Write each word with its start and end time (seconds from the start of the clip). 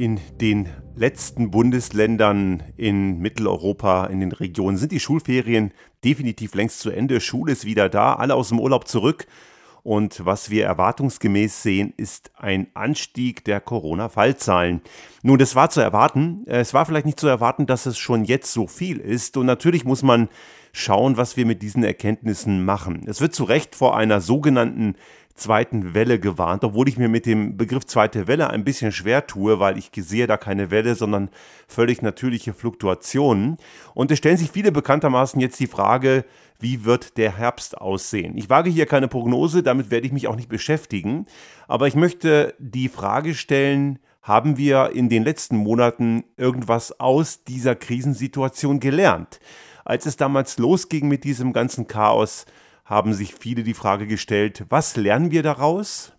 In 0.00 0.18
den 0.40 0.66
letzten 0.96 1.50
Bundesländern 1.50 2.62
in 2.78 3.18
Mitteleuropa, 3.18 4.06
in 4.06 4.20
den 4.20 4.32
Regionen 4.32 4.78
sind 4.78 4.92
die 4.92 4.98
Schulferien 4.98 5.74
definitiv 6.02 6.54
längst 6.54 6.80
zu 6.80 6.88
Ende. 6.88 7.20
Schule 7.20 7.52
ist 7.52 7.66
wieder 7.66 7.90
da, 7.90 8.14
alle 8.14 8.34
aus 8.34 8.48
dem 8.48 8.60
Urlaub 8.60 8.88
zurück. 8.88 9.26
Und 9.82 10.24
was 10.24 10.48
wir 10.48 10.64
erwartungsgemäß 10.64 11.62
sehen, 11.62 11.92
ist 11.98 12.30
ein 12.34 12.68
Anstieg 12.72 13.44
der 13.44 13.60
Corona-Fallzahlen. 13.60 14.80
Nun, 15.22 15.38
das 15.38 15.54
war 15.54 15.68
zu 15.68 15.82
erwarten. 15.82 16.44
Es 16.46 16.72
war 16.72 16.86
vielleicht 16.86 17.04
nicht 17.04 17.20
zu 17.20 17.28
erwarten, 17.28 17.66
dass 17.66 17.84
es 17.84 17.98
schon 17.98 18.24
jetzt 18.24 18.54
so 18.54 18.66
viel 18.66 19.00
ist. 19.00 19.36
Und 19.36 19.44
natürlich 19.44 19.84
muss 19.84 20.02
man 20.02 20.30
schauen, 20.72 21.18
was 21.18 21.36
wir 21.36 21.44
mit 21.44 21.60
diesen 21.60 21.84
Erkenntnissen 21.84 22.64
machen. 22.64 23.02
Es 23.06 23.20
wird 23.20 23.34
zu 23.34 23.44
Recht 23.44 23.74
vor 23.74 23.98
einer 23.98 24.22
sogenannten 24.22 24.96
zweiten 25.34 25.94
Welle 25.94 26.18
gewarnt, 26.18 26.64
obwohl 26.64 26.88
ich 26.88 26.98
mir 26.98 27.08
mit 27.08 27.26
dem 27.26 27.56
Begriff 27.56 27.86
zweite 27.86 28.26
Welle 28.26 28.50
ein 28.50 28.64
bisschen 28.64 28.92
schwer 28.92 29.26
tue, 29.26 29.58
weil 29.58 29.78
ich 29.78 29.90
sehe 29.94 30.26
da 30.26 30.36
keine 30.36 30.70
Welle, 30.70 30.94
sondern 30.94 31.30
völlig 31.66 32.02
natürliche 32.02 32.52
Fluktuationen. 32.52 33.56
Und 33.94 34.10
es 34.10 34.18
stellen 34.18 34.36
sich 34.36 34.50
viele 34.50 34.72
bekanntermaßen 34.72 35.40
jetzt 35.40 35.58
die 35.60 35.66
Frage, 35.66 36.24
wie 36.58 36.84
wird 36.84 37.16
der 37.16 37.36
Herbst 37.36 37.78
aussehen? 37.78 38.36
Ich 38.36 38.50
wage 38.50 38.70
hier 38.70 38.86
keine 38.86 39.08
Prognose, 39.08 39.62
damit 39.62 39.90
werde 39.90 40.06
ich 40.06 40.12
mich 40.12 40.28
auch 40.28 40.36
nicht 40.36 40.50
beschäftigen, 40.50 41.26
aber 41.66 41.86
ich 41.86 41.94
möchte 41.94 42.54
die 42.58 42.88
Frage 42.88 43.34
stellen, 43.34 43.98
haben 44.22 44.58
wir 44.58 44.90
in 44.94 45.08
den 45.08 45.24
letzten 45.24 45.56
Monaten 45.56 46.24
irgendwas 46.36 47.00
aus 47.00 47.44
dieser 47.44 47.74
Krisensituation 47.74 48.78
gelernt? 48.78 49.40
Als 49.84 50.04
es 50.04 50.16
damals 50.16 50.58
losging 50.58 51.08
mit 51.08 51.24
diesem 51.24 51.54
ganzen 51.54 51.86
Chaos, 51.86 52.44
haben 52.90 53.14
sich 53.14 53.34
viele 53.36 53.62
die 53.62 53.72
Frage 53.72 54.08
gestellt, 54.08 54.66
was 54.68 54.96
lernen 54.96 55.30
wir 55.30 55.44
daraus? 55.44 56.12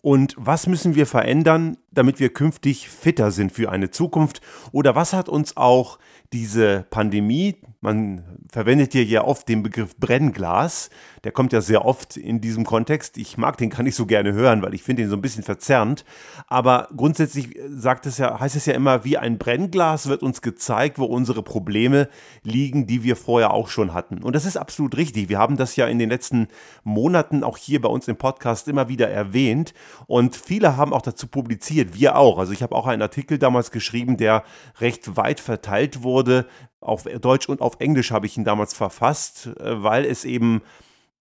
Und 0.00 0.36
was 0.38 0.68
müssen 0.68 0.94
wir 0.94 1.06
verändern, 1.06 1.78
damit 1.90 2.20
wir 2.20 2.32
künftig 2.32 2.88
fitter 2.88 3.32
sind 3.32 3.50
für 3.50 3.72
eine 3.72 3.90
Zukunft? 3.90 4.40
Oder 4.70 4.94
was 4.94 5.12
hat 5.12 5.28
uns 5.28 5.56
auch 5.56 5.98
diese 6.32 6.86
Pandemie, 6.90 7.56
man 7.80 8.38
verwendet 8.52 8.92
hier 8.92 9.04
ja 9.04 9.24
oft 9.24 9.48
den 9.48 9.62
Begriff 9.62 9.96
Brennglas, 9.96 10.90
der 11.24 11.32
kommt 11.32 11.52
ja 11.52 11.60
sehr 11.60 11.84
oft 11.84 12.16
in 12.16 12.40
diesem 12.40 12.64
Kontext. 12.64 13.18
Ich 13.18 13.36
mag 13.36 13.56
den 13.56 13.70
gar 13.70 13.82
nicht 13.82 13.96
so 13.96 14.06
gerne 14.06 14.32
hören, 14.32 14.62
weil 14.62 14.74
ich 14.74 14.82
finde 14.82 15.02
ihn 15.02 15.08
so 15.08 15.16
ein 15.16 15.22
bisschen 15.22 15.42
verzerrend. 15.42 16.04
Aber 16.46 16.88
grundsätzlich 16.96 17.58
sagt 17.68 18.06
es 18.06 18.18
ja, 18.18 18.38
heißt 18.38 18.56
es 18.56 18.66
ja 18.66 18.74
immer, 18.74 19.04
wie 19.04 19.18
ein 19.18 19.38
Brennglas 19.38 20.08
wird 20.08 20.22
uns 20.22 20.42
gezeigt, 20.42 20.98
wo 20.98 21.04
unsere 21.04 21.42
Probleme 21.42 22.08
liegen, 22.42 22.86
die 22.86 23.02
wir 23.02 23.16
vorher 23.16 23.52
auch 23.52 23.68
schon 23.68 23.94
hatten. 23.94 24.22
Und 24.22 24.34
das 24.34 24.44
ist 24.44 24.56
absolut 24.56 24.96
richtig. 24.96 25.28
Wir 25.28 25.38
haben 25.38 25.56
das 25.56 25.76
ja 25.76 25.86
in 25.86 25.98
den 25.98 26.10
letzten 26.10 26.48
Monaten 26.84 27.44
auch 27.44 27.56
hier 27.56 27.80
bei 27.80 27.88
uns 27.88 28.08
im 28.08 28.16
Podcast 28.16 28.68
immer 28.68 28.88
wieder 28.88 29.08
erwähnt. 29.08 29.74
Und 30.06 30.36
viele 30.36 30.76
haben 30.76 30.92
auch 30.92 31.02
dazu 31.02 31.26
publiziert, 31.26 31.94
wir 31.94 32.16
auch. 32.16 32.38
Also 32.38 32.52
ich 32.52 32.62
habe 32.62 32.74
auch 32.74 32.86
einen 32.86 33.02
Artikel 33.02 33.38
damals 33.38 33.70
geschrieben, 33.70 34.16
der 34.16 34.44
recht 34.80 35.16
weit 35.16 35.40
verteilt 35.40 36.02
wurde. 36.02 36.46
Auf 36.80 37.04
Deutsch 37.04 37.48
und 37.48 37.60
auf 37.60 37.80
Englisch 37.80 38.12
habe 38.12 38.26
ich 38.26 38.36
ihn 38.36 38.44
damals 38.44 38.72
verfasst, 38.72 39.50
äh, 39.58 39.82
weil 39.82 40.04
es 40.04 40.24
eben 40.24 40.62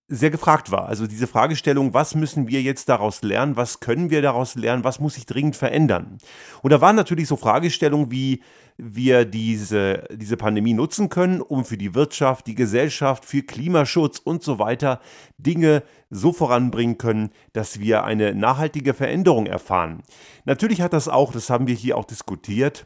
sehr 0.09 0.29
gefragt 0.29 0.71
war. 0.71 0.87
Also 0.87 1.05
diese 1.05 1.27
Fragestellung, 1.27 1.93
was 1.93 2.15
müssen 2.15 2.47
wir 2.47 2.61
jetzt 2.61 2.87
daraus 2.87 3.21
lernen, 3.23 3.57
was 3.57 3.81
können 3.81 4.09
wir 4.09 4.21
daraus 4.21 4.55
lernen, 4.55 4.85
was 4.85 4.99
muss 4.99 5.15
sich 5.15 5.25
dringend 5.25 5.57
verändern. 5.57 6.17
Und 6.61 6.71
da 6.71 6.79
waren 6.79 6.95
natürlich 6.95 7.27
so 7.27 7.35
Fragestellungen, 7.35 8.09
wie 8.09 8.41
wir 8.77 9.25
diese, 9.25 10.03
diese 10.11 10.37
Pandemie 10.37 10.73
nutzen 10.73 11.09
können, 11.09 11.41
um 11.41 11.65
für 11.65 11.77
die 11.77 11.93
Wirtschaft, 11.93 12.47
die 12.47 12.55
Gesellschaft, 12.55 13.25
für 13.25 13.41
Klimaschutz 13.41 14.19
und 14.19 14.43
so 14.43 14.59
weiter 14.59 15.01
Dinge 15.37 15.83
so 16.09 16.31
voranbringen 16.31 16.97
können, 16.97 17.31
dass 17.53 17.79
wir 17.79 18.03
eine 18.03 18.33
nachhaltige 18.33 18.93
Veränderung 18.93 19.45
erfahren. 19.45 20.03
Natürlich 20.45 20.81
hat 20.81 20.93
das 20.93 21.09
auch, 21.09 21.33
das 21.33 21.49
haben 21.49 21.67
wir 21.67 21.75
hier 21.75 21.97
auch 21.97 22.05
diskutiert, 22.05 22.85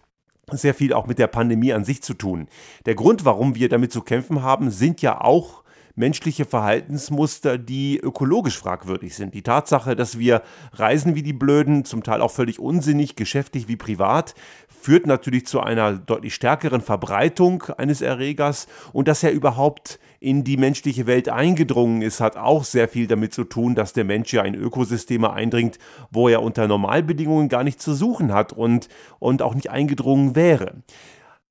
sehr 0.49 0.73
viel 0.73 0.93
auch 0.93 1.05
mit 1.05 1.19
der 1.19 1.27
Pandemie 1.27 1.73
an 1.73 1.85
sich 1.85 2.01
zu 2.01 2.13
tun. 2.13 2.47
Der 2.85 2.95
Grund, 2.95 3.25
warum 3.25 3.55
wir 3.55 3.69
damit 3.69 3.91
zu 3.91 4.01
kämpfen 4.01 4.41
haben, 4.41 4.71
sind 4.71 5.01
ja 5.01 5.21
auch 5.21 5.60
menschliche 6.01 6.45
Verhaltensmuster, 6.45 7.59
die 7.59 7.99
ökologisch 7.99 8.57
fragwürdig 8.57 9.15
sind. 9.15 9.35
Die 9.35 9.43
Tatsache, 9.43 9.95
dass 9.95 10.17
wir 10.17 10.41
reisen 10.73 11.13
wie 11.13 11.21
die 11.21 11.31
Blöden, 11.31 11.85
zum 11.85 12.01
Teil 12.01 12.21
auch 12.21 12.31
völlig 12.31 12.59
unsinnig, 12.59 13.15
geschäftlich 13.15 13.67
wie 13.67 13.75
privat, 13.75 14.33
führt 14.67 15.05
natürlich 15.05 15.45
zu 15.45 15.59
einer 15.59 15.93
deutlich 15.93 16.33
stärkeren 16.33 16.81
Verbreitung 16.81 17.63
eines 17.77 18.01
Erregers 18.01 18.67
und 18.93 19.07
dass 19.07 19.21
er 19.21 19.31
überhaupt 19.31 19.99
in 20.19 20.43
die 20.43 20.57
menschliche 20.57 21.05
Welt 21.05 21.29
eingedrungen 21.29 22.01
ist, 22.01 22.19
hat 22.19 22.35
auch 22.35 22.63
sehr 22.63 22.87
viel 22.87 23.05
damit 23.05 23.31
zu 23.31 23.43
tun, 23.43 23.75
dass 23.75 23.93
der 23.93 24.03
Mensch 24.03 24.33
ja 24.33 24.41
in 24.41 24.55
Ökosysteme 24.55 25.31
eindringt, 25.31 25.77
wo 26.09 26.29
er 26.29 26.41
unter 26.41 26.67
Normalbedingungen 26.67 27.47
gar 27.47 27.63
nicht 27.63 27.79
zu 27.79 27.93
suchen 27.93 28.33
hat 28.33 28.53
und, 28.53 28.87
und 29.19 29.43
auch 29.43 29.53
nicht 29.53 29.69
eingedrungen 29.69 30.35
wäre. 30.35 30.81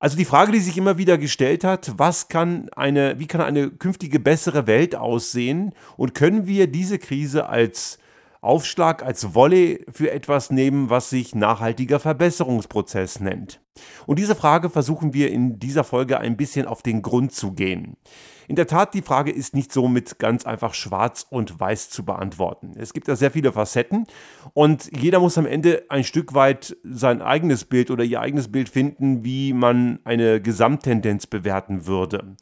Also 0.01 0.17
die 0.17 0.25
Frage, 0.25 0.51
die 0.51 0.59
sich 0.59 0.79
immer 0.79 0.97
wieder 0.97 1.19
gestellt 1.19 1.63
hat, 1.63 1.93
was 1.97 2.27
kann 2.27 2.69
eine, 2.75 3.19
wie 3.19 3.27
kann 3.27 3.39
eine 3.39 3.69
künftige 3.69 4.19
bessere 4.19 4.65
Welt 4.65 4.95
aussehen? 4.95 5.73
Und 5.95 6.15
können 6.15 6.47
wir 6.47 6.65
diese 6.65 6.97
Krise 6.97 7.47
als 7.47 7.99
Aufschlag, 8.41 9.03
als 9.03 9.35
Wolle 9.35 9.81
für 9.91 10.11
etwas 10.11 10.49
nehmen, 10.49 10.89
was 10.89 11.11
sich 11.11 11.35
nachhaltiger 11.35 11.99
Verbesserungsprozess 11.99 13.19
nennt? 13.19 13.61
Und 14.07 14.17
diese 14.17 14.35
Frage 14.35 14.71
versuchen 14.71 15.13
wir 15.13 15.31
in 15.31 15.59
dieser 15.59 15.83
Folge 15.83 16.19
ein 16.19 16.37
bisschen 16.37 16.65
auf 16.65 16.81
den 16.81 17.03
Grund 17.03 17.33
zu 17.33 17.53
gehen. 17.53 17.97
In 18.47 18.55
der 18.55 18.65
Tat, 18.65 18.95
die 18.95 19.03
Frage 19.03 19.31
ist 19.31 19.53
nicht 19.53 19.71
so 19.71 19.87
mit 19.87 20.17
ganz 20.17 20.45
einfach 20.45 20.73
schwarz 20.73 21.25
und 21.29 21.59
weiß 21.59 21.91
zu 21.91 22.03
beantworten. 22.03 22.73
Es 22.75 22.93
gibt 22.93 23.07
da 23.07 23.15
sehr 23.15 23.31
viele 23.31 23.53
Facetten 23.53 24.07
und 24.53 24.89
jeder 24.99 25.19
muss 25.19 25.37
am 25.37 25.45
Ende 25.45 25.85
ein 25.89 26.03
Stück 26.03 26.33
weit 26.33 26.75
sein 26.83 27.21
eigenes 27.21 27.63
Bild 27.63 27.91
oder 27.91 28.03
ihr 28.03 28.21
eigenes 28.21 28.51
Bild 28.51 28.69
finden, 28.69 29.23
wie 29.23 29.53
man 29.53 29.99
eine 30.03 30.41
Gesamttendenz 30.41 31.27
bewerten 31.27 31.85
würde. 31.85 32.35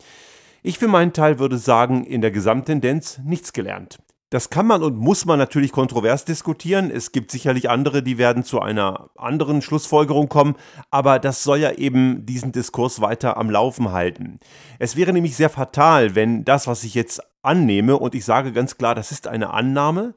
Ich 0.64 0.80
für 0.80 0.88
meinen 0.88 1.14
Teil 1.14 1.40
würde 1.40 1.58
sagen, 1.58 2.06
in 2.06 2.22
der 2.22 2.32
Gesamttendenz 2.32 3.20
nichts 3.24 3.54
gelernt. 3.54 4.00
Das 4.32 4.52
kann 4.52 4.68
man 4.68 4.84
und 4.84 4.96
muss 4.96 5.26
man 5.26 5.40
natürlich 5.40 5.72
kontrovers 5.72 6.24
diskutieren. 6.24 6.92
Es 6.92 7.12
gibt 7.12 7.32
sicherlich 7.32 7.70
andere, 7.70 8.04
die 8.04 8.20
werden 8.20 8.44
zu 8.44 8.62
einer 8.62 9.10
anderen 9.16 9.64
Schlussfolgerung 9.64 10.30
kommen, 10.30 10.56
aber 10.92 11.18
das 11.18 11.44
soll 11.44 11.58
ja 11.60 11.72
eben 11.72 12.28
diesen 12.28 12.52
Diskurs 12.52 13.02
weiter 13.02 13.38
am 13.38 13.50
Laufen 13.50 13.92
halten. 13.92 14.40
Es 14.78 14.96
wäre 14.96 15.14
nämlich 15.14 15.36
sehr 15.36 15.50
fatal, 15.50 16.14
wenn 16.14 16.46
das, 16.46 16.68
was 16.68 16.84
ich 16.84 16.94
jetzt 16.94 17.22
annehme, 17.42 17.98
und 17.98 18.14
ich 18.14 18.24
sage 18.24 18.52
ganz 18.52 18.78
klar, 18.78 18.94
das 18.94 19.12
ist 19.12 19.28
eine 19.28 19.50
Annahme, 19.50 20.14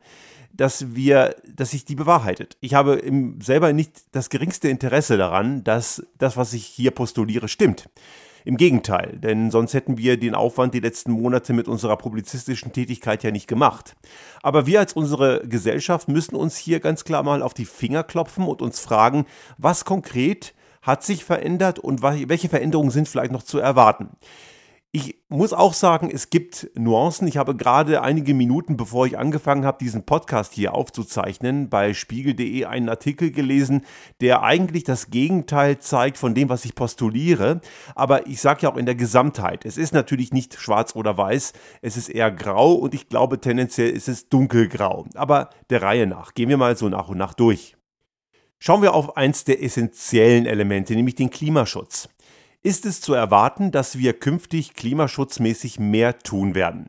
dass 0.53 0.95
wir, 0.95 1.35
dass 1.57 1.71
sich 1.71 1.87
die 1.87 1.95
bewahrheitet. 1.95 2.59
Ich 2.61 2.75
habe 2.75 3.01
selber 3.41 3.73
nicht 3.73 3.93
das 4.13 4.29
geringste 4.29 4.69
Interesse 4.69 5.17
daran, 5.17 5.65
dass 5.65 6.07
das, 6.19 6.37
was 6.37 6.53
ich 6.53 6.67
hier 6.67 6.91
postuliere, 6.91 7.49
stimmt. 7.49 7.89
Im 8.45 8.57
Gegenteil, 8.57 9.19
denn 9.19 9.51
sonst 9.51 9.75
hätten 9.75 9.99
wir 9.99 10.17
den 10.17 10.35
Aufwand 10.35 10.75
die 10.75 10.81
letzten 10.81 11.13
Monate 11.13 11.53
mit 11.53 11.69
unserer 11.69 11.97
publizistischen 11.97 12.73
Tätigkeit 12.73 13.23
ja 13.23 13.31
nicht 13.31 13.47
gemacht. 13.47 13.95
Aber 14.43 14.67
wir 14.67 14.81
als 14.81 14.95
unsere 14.95 15.47
Gesellschaft 15.47 16.09
müssen 16.09 16.35
uns 16.35 16.57
hier 16.57 16.81
ganz 16.81 17.05
klar 17.05 17.23
mal 17.23 17.43
auf 17.43 17.55
die 17.55 17.65
Finger 17.65 18.03
klopfen 18.03 18.47
und 18.47 18.61
uns 18.61 18.81
fragen, 18.81 19.27
was 19.59 19.85
konkret 19.85 20.55
hat 20.83 21.05
sich 21.05 21.25
verändert 21.25 21.79
und 21.79 22.03
welche 22.03 22.49
Veränderungen 22.49 22.91
sind 22.91 23.09
vielleicht 23.09 23.31
noch 23.31 23.45
zu 23.45 23.59
erwarten. 23.59 24.11
Ich 24.95 25.17
muss 25.31 25.55
auch 25.55 25.73
sagen, 25.73 26.11
es 26.13 26.29
gibt 26.29 26.69
Nuancen. 26.75 27.27
Ich 27.27 27.39
habe 27.39 27.57
gerade 27.57 28.03
einige 28.03 28.35
Minuten, 28.35 28.77
bevor 28.77 29.07
ich 29.07 29.17
angefangen 29.17 29.65
habe, 29.65 29.83
diesen 29.83 30.05
Podcast 30.05 30.53
hier 30.53 30.75
aufzuzeichnen, 30.75 31.71
bei 31.71 31.95
spiegel.de 31.95 32.67
einen 32.67 32.91
Artikel 32.91 33.31
gelesen, 33.31 33.87
der 34.21 34.43
eigentlich 34.43 34.85
das 34.85 35.09
Gegenteil 35.09 35.79
zeigt 35.79 36.19
von 36.19 36.35
dem, 36.35 36.51
was 36.51 36.67
ich 36.67 36.75
postuliere. 36.75 37.63
Aber 37.95 38.27
ich 38.27 38.43
sage 38.43 38.65
ja 38.65 38.71
auch 38.71 38.77
in 38.77 38.85
der 38.85 38.95
Gesamtheit. 38.95 39.65
Es 39.65 39.79
ist 39.79 39.95
natürlich 39.95 40.31
nicht 40.31 40.61
schwarz 40.61 40.95
oder 40.95 41.17
weiß, 41.17 41.55
es 41.81 41.97
ist 41.97 42.11
eher 42.11 42.31
grau 42.31 42.75
und 42.75 42.93
ich 42.93 43.09
glaube 43.09 43.41
tendenziell 43.41 43.89
ist 43.89 44.09
es 44.09 44.29
dunkelgrau. 44.29 45.07
Aber 45.15 45.49
der 45.71 45.81
Reihe 45.81 46.07
nach. 46.07 46.35
Gehen 46.35 46.51
wir 46.51 46.59
mal 46.59 46.77
so 46.77 46.91
nach 46.91 47.09
und 47.09 47.17
nach 47.17 47.33
durch. 47.33 47.79
Schauen 48.59 48.83
wir 48.83 48.93
auf 48.93 49.17
eins 49.17 49.45
der 49.45 49.63
essentiellen 49.63 50.45
Elemente, 50.45 50.95
nämlich 50.95 51.15
den 51.15 51.31
Klimaschutz 51.31 52.11
ist 52.63 52.87
es 52.87 53.01
zu 53.01 53.15
erwarten, 53.15 53.71
dass 53.71 53.99
wir 53.99 54.13
künftig 54.13 54.75
klimaschutzmäßig 54.75 55.79
mehr 55.79 56.19
tun 56.19 56.55
werden. 56.55 56.89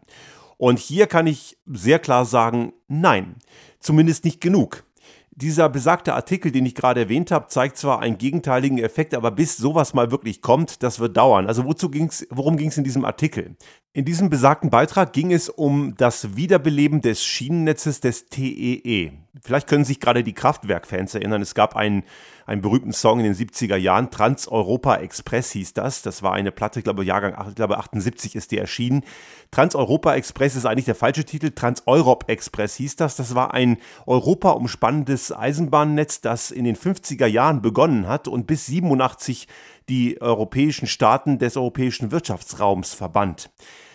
Und 0.57 0.79
hier 0.79 1.07
kann 1.07 1.27
ich 1.27 1.57
sehr 1.65 1.99
klar 1.99 2.25
sagen, 2.25 2.73
nein, 2.87 3.35
zumindest 3.79 4.23
nicht 4.23 4.39
genug. 4.39 4.85
Dieser 5.31 5.67
besagte 5.67 6.13
Artikel, 6.13 6.51
den 6.51 6.65
ich 6.65 6.75
gerade 6.75 7.01
erwähnt 7.01 7.31
habe, 7.31 7.47
zeigt 7.47 7.77
zwar 7.77 7.99
einen 7.99 8.19
gegenteiligen 8.19 8.77
Effekt, 8.77 9.15
aber 9.15 9.31
bis 9.31 9.57
sowas 9.57 9.95
mal 9.95 10.11
wirklich 10.11 10.41
kommt, 10.41 10.83
das 10.83 10.99
wird 10.99 11.17
dauern. 11.17 11.47
Also 11.47 11.65
wozu 11.65 11.89
ging's, 11.89 12.27
worum 12.29 12.55
ging 12.55 12.69
es 12.69 12.77
in 12.77 12.83
diesem 12.83 13.03
Artikel? 13.03 13.55
In 13.95 14.05
diesem 14.05 14.31
besagten 14.31 14.71
Beitrag 14.71 15.13
ging 15.13 15.31
es 15.31 15.49
um 15.49 15.95
das 15.95 16.35
Wiederbeleben 16.35 17.01
des 17.01 17.23
Schienennetzes 17.23 17.99
des 17.99 18.25
TEE. 18.25 18.81
E. 18.83 19.11
Vielleicht 19.43 19.67
können 19.67 19.85
sich 19.85 19.99
gerade 19.99 20.23
die 20.23 20.33
Kraftwerk-Fans 20.33 21.13
erinnern. 21.13 21.43
Es 21.43 21.53
gab 21.53 21.75
einen, 21.75 22.03
einen 22.47 22.61
berühmten 22.61 22.91
Song 22.91 23.19
in 23.19 23.25
den 23.25 23.35
70er 23.35 23.75
Jahren, 23.75 24.09
Trans-Europa 24.09 24.95
Express 24.95 25.51
hieß 25.51 25.73
das. 25.73 26.01
Das 26.01 26.23
war 26.23 26.33
eine 26.33 26.51
Platte, 26.51 26.79
ich 26.79 26.83
glaube, 26.83 27.03
Jahrgang 27.03 27.35
ich 27.49 27.53
glaube 27.53 27.77
78 27.77 28.35
ist 28.35 28.49
die 28.49 28.57
erschienen. 28.57 29.03
Trans-Europa 29.51 30.15
Express 30.15 30.55
ist 30.55 30.65
eigentlich 30.65 30.85
der 30.85 30.95
falsche 30.95 31.23
Titel. 31.23 31.51
Trans-Europ 31.51 32.29
Express 32.29 32.75
hieß 32.77 32.95
das. 32.95 33.15
Das 33.15 33.35
war 33.35 33.53
ein 33.53 33.77
Europa 34.07 34.51
umspannendes 34.51 35.31
Eisenbahnnetz, 35.31 36.21
das 36.21 36.49
in 36.49 36.63
den 36.65 36.75
50er 36.75 37.27
Jahren 37.27 37.61
begonnen 37.61 38.07
hat 38.07 38.27
und 38.27 38.47
bis 38.47 38.65
87 38.65 39.47
die 39.89 40.21
europäischen 40.21 40.87
Staaten 40.87 41.39
des 41.39 41.57
europäischen 41.57 42.11
Wirtschaftsraums 42.11 42.93
verband. 42.93 43.49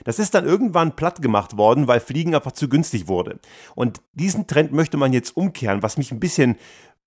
Das 0.05 0.19
ist 0.19 0.35
dann 0.35 0.47
irgendwann 0.47 0.97
platt 0.97 1.21
gemacht 1.21 1.57
worden, 1.57 1.87
weil 1.87 2.01
Fliegen 2.01 2.35
einfach 2.35 2.53
zu 2.53 2.69
günstig 2.69 3.09
wurde. 3.09 3.39
Und 3.75 4.01
diesen 4.15 4.47
Trend 4.47 4.73
möchte 4.73 4.97
man 4.97 5.13
jetzt 5.13 5.37
umkehren, 5.37 5.83
was 5.83 5.99
mich 5.99 6.13
ein 6.13 6.21
bisschen 6.21 6.57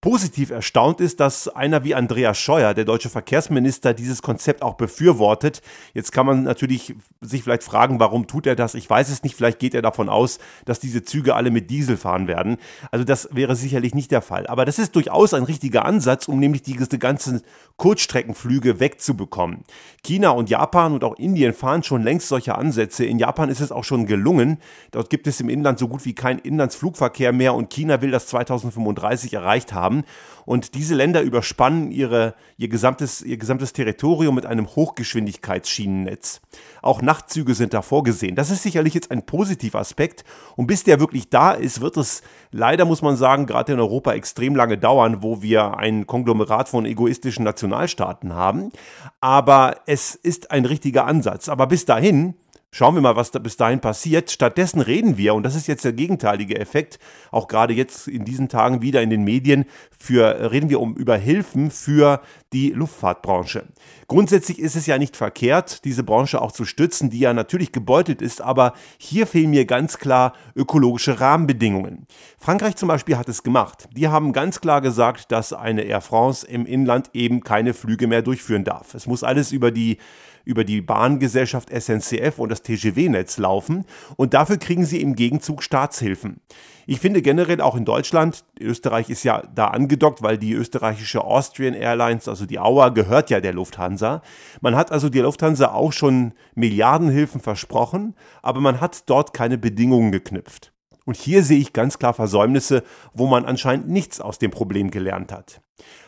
Positiv 0.01 0.49
erstaunt 0.49 0.99
ist, 0.99 1.19
dass 1.19 1.47
einer 1.47 1.83
wie 1.83 1.93
Andreas 1.93 2.35
Scheuer, 2.39 2.73
der 2.73 2.85
deutsche 2.85 3.09
Verkehrsminister, 3.09 3.93
dieses 3.93 4.23
Konzept 4.23 4.63
auch 4.63 4.73
befürwortet. 4.73 5.61
Jetzt 5.93 6.11
kann 6.11 6.25
man 6.25 6.41
natürlich 6.41 6.95
sich 7.21 7.43
vielleicht 7.43 7.61
fragen, 7.61 7.99
warum 7.99 8.25
tut 8.25 8.47
er 8.47 8.55
das? 8.55 8.73
Ich 8.73 8.89
weiß 8.89 9.09
es 9.09 9.21
nicht. 9.21 9.35
Vielleicht 9.35 9.59
geht 9.59 9.75
er 9.75 9.83
davon 9.83 10.09
aus, 10.09 10.39
dass 10.65 10.79
diese 10.79 11.03
Züge 11.03 11.35
alle 11.35 11.51
mit 11.51 11.69
Diesel 11.69 11.97
fahren 11.97 12.27
werden. 12.27 12.57
Also 12.89 13.05
das 13.05 13.29
wäre 13.31 13.55
sicherlich 13.55 13.93
nicht 13.93 14.09
der 14.09 14.23
Fall. 14.23 14.47
Aber 14.47 14.65
das 14.65 14.79
ist 14.79 14.95
durchaus 14.95 15.35
ein 15.35 15.43
richtiger 15.43 15.85
Ansatz, 15.85 16.27
um 16.27 16.39
nämlich 16.39 16.63
diese 16.63 16.97
ganzen 16.97 17.43
Kurzstreckenflüge 17.77 18.79
wegzubekommen. 18.79 19.65
China 20.03 20.31
und 20.31 20.49
Japan 20.49 20.93
und 20.93 21.03
auch 21.03 21.19
Indien 21.19 21.53
fahren 21.53 21.83
schon 21.83 22.01
längst 22.01 22.27
solche 22.27 22.55
Ansätze. 22.55 23.05
In 23.05 23.19
Japan 23.19 23.49
ist 23.49 23.61
es 23.61 23.71
auch 23.71 23.83
schon 23.83 24.07
gelungen. 24.07 24.57
Dort 24.89 25.11
gibt 25.11 25.27
es 25.27 25.39
im 25.41 25.49
Inland 25.49 25.77
so 25.77 25.87
gut 25.87 26.05
wie 26.05 26.15
keinen 26.15 26.39
Inlandsflugverkehr 26.39 27.33
mehr 27.33 27.53
und 27.53 27.69
China 27.69 28.01
will 28.01 28.09
das 28.09 28.25
2035 28.25 29.35
erreicht 29.35 29.73
haben 29.73 29.90
haben. 29.91 30.03
Und 30.43 30.73
diese 30.73 30.95
Länder 30.95 31.21
überspannen 31.21 31.91
ihre, 31.91 32.33
ihr, 32.57 32.67
gesamtes, 32.67 33.21
ihr 33.21 33.37
gesamtes 33.37 33.73
Territorium 33.73 34.33
mit 34.33 34.45
einem 34.45 34.67
Hochgeschwindigkeitsschienennetz. 34.67 36.41
Auch 36.81 37.01
Nachtzüge 37.01 37.53
sind 37.53 37.75
da 37.75 37.83
vorgesehen. 37.83 38.35
Das 38.35 38.49
ist 38.49 38.63
sicherlich 38.63 38.95
jetzt 38.95 39.11
ein 39.11 39.23
positiver 39.25 39.79
Aspekt. 39.79 40.23
Und 40.55 40.65
bis 40.65 40.83
der 40.83 40.99
wirklich 40.99 41.29
da 41.29 41.51
ist, 41.51 41.81
wird 41.81 41.95
es 41.97 42.23
leider, 42.51 42.85
muss 42.85 43.03
man 43.03 43.17
sagen, 43.17 43.45
gerade 43.45 43.73
in 43.73 43.79
Europa 43.79 44.13
extrem 44.13 44.55
lange 44.55 44.79
dauern, 44.79 45.21
wo 45.21 45.43
wir 45.43 45.77
ein 45.77 46.07
Konglomerat 46.07 46.69
von 46.69 46.85
egoistischen 46.85 47.45
Nationalstaaten 47.45 48.33
haben. 48.33 48.71
Aber 49.19 49.75
es 49.85 50.15
ist 50.15 50.49
ein 50.49 50.65
richtiger 50.65 51.05
Ansatz. 51.05 51.49
Aber 51.49 51.67
bis 51.67 51.85
dahin 51.85 52.33
Schauen 52.73 52.95
wir 52.95 53.01
mal, 53.01 53.17
was 53.17 53.31
da 53.31 53.39
bis 53.39 53.57
dahin 53.57 53.81
passiert. 53.81 54.31
Stattdessen 54.31 54.79
reden 54.79 55.17
wir, 55.17 55.33
und 55.33 55.43
das 55.43 55.55
ist 55.55 55.67
jetzt 55.67 55.83
der 55.83 55.91
gegenteilige 55.91 56.57
Effekt, 56.57 56.99
auch 57.29 57.49
gerade 57.49 57.73
jetzt 57.73 58.07
in 58.07 58.23
diesen 58.23 58.47
Tagen 58.47 58.81
wieder 58.81 59.01
in 59.01 59.09
den 59.09 59.25
Medien, 59.25 59.65
für, 59.91 60.49
reden 60.51 60.69
wir 60.69 60.79
um 60.79 60.95
über 60.95 61.17
Hilfen 61.17 61.69
für 61.69 62.21
die 62.53 62.69
Luftfahrtbranche. 62.69 63.65
Grundsätzlich 64.07 64.57
ist 64.57 64.77
es 64.77 64.85
ja 64.85 64.97
nicht 64.97 65.17
verkehrt, 65.17 65.83
diese 65.83 66.03
Branche 66.03 66.41
auch 66.41 66.53
zu 66.53 66.63
stützen, 66.63 67.09
die 67.09 67.19
ja 67.19 67.33
natürlich 67.33 67.73
gebeutelt 67.73 68.21
ist, 68.21 68.39
aber 68.41 68.71
hier 68.97 69.27
fehlen 69.27 69.49
mir 69.49 69.65
ganz 69.65 69.97
klar 69.97 70.31
ökologische 70.55 71.19
Rahmenbedingungen. 71.19 72.07
Frankreich 72.37 72.77
zum 72.77 72.87
Beispiel 72.87 73.17
hat 73.17 73.27
es 73.27 73.43
gemacht. 73.43 73.89
Die 73.97 74.07
haben 74.07 74.31
ganz 74.31 74.61
klar 74.61 74.79
gesagt, 74.79 75.33
dass 75.33 75.51
eine 75.51 75.81
Air 75.81 75.99
France 75.99 76.47
im 76.47 76.65
Inland 76.65 77.09
eben 77.11 77.41
keine 77.41 77.73
Flüge 77.73 78.07
mehr 78.07 78.21
durchführen 78.21 78.63
darf. 78.63 78.93
Es 78.93 79.07
muss 79.07 79.23
alles 79.25 79.51
über 79.51 79.71
die 79.71 79.97
über 80.45 80.63
die 80.63 80.81
Bahngesellschaft 80.81 81.69
SNCF 81.69 82.39
und 82.39 82.49
das 82.49 82.61
TGW-Netz 82.63 83.37
laufen 83.37 83.85
und 84.15 84.33
dafür 84.33 84.57
kriegen 84.57 84.85
sie 84.85 85.01
im 85.01 85.15
Gegenzug 85.15 85.63
Staatshilfen. 85.63 86.41
Ich 86.87 86.99
finde 86.99 87.21
generell 87.21 87.61
auch 87.61 87.75
in 87.75 87.85
Deutschland, 87.85 88.43
Österreich 88.59 89.09
ist 89.09 89.23
ja 89.23 89.43
da 89.53 89.67
angedockt, 89.67 90.23
weil 90.23 90.37
die 90.37 90.53
österreichische 90.53 91.23
Austrian 91.23 91.73
Airlines, 91.73 92.27
also 92.27 92.45
die 92.45 92.59
Auer, 92.59 92.91
gehört 92.93 93.29
ja 93.29 93.39
der 93.39 93.53
Lufthansa. 93.53 94.21
Man 94.61 94.75
hat 94.75 94.91
also 94.91 95.09
der 95.09 95.23
Lufthansa 95.23 95.71
auch 95.71 95.93
schon 95.93 96.33
Milliardenhilfen 96.55 97.39
versprochen, 97.39 98.15
aber 98.41 98.61
man 98.61 98.81
hat 98.81 99.09
dort 99.09 99.33
keine 99.33 99.57
Bedingungen 99.57 100.11
geknüpft. 100.11 100.73
Und 101.05 101.17
hier 101.17 101.43
sehe 101.43 101.59
ich 101.59 101.73
ganz 101.73 101.99
klar 101.99 102.13
Versäumnisse, 102.13 102.83
wo 103.13 103.27
man 103.27 103.45
anscheinend 103.45 103.89
nichts 103.89 104.21
aus 104.21 104.39
dem 104.39 104.51
Problem 104.51 104.91
gelernt 104.91 105.31
hat. 105.31 105.61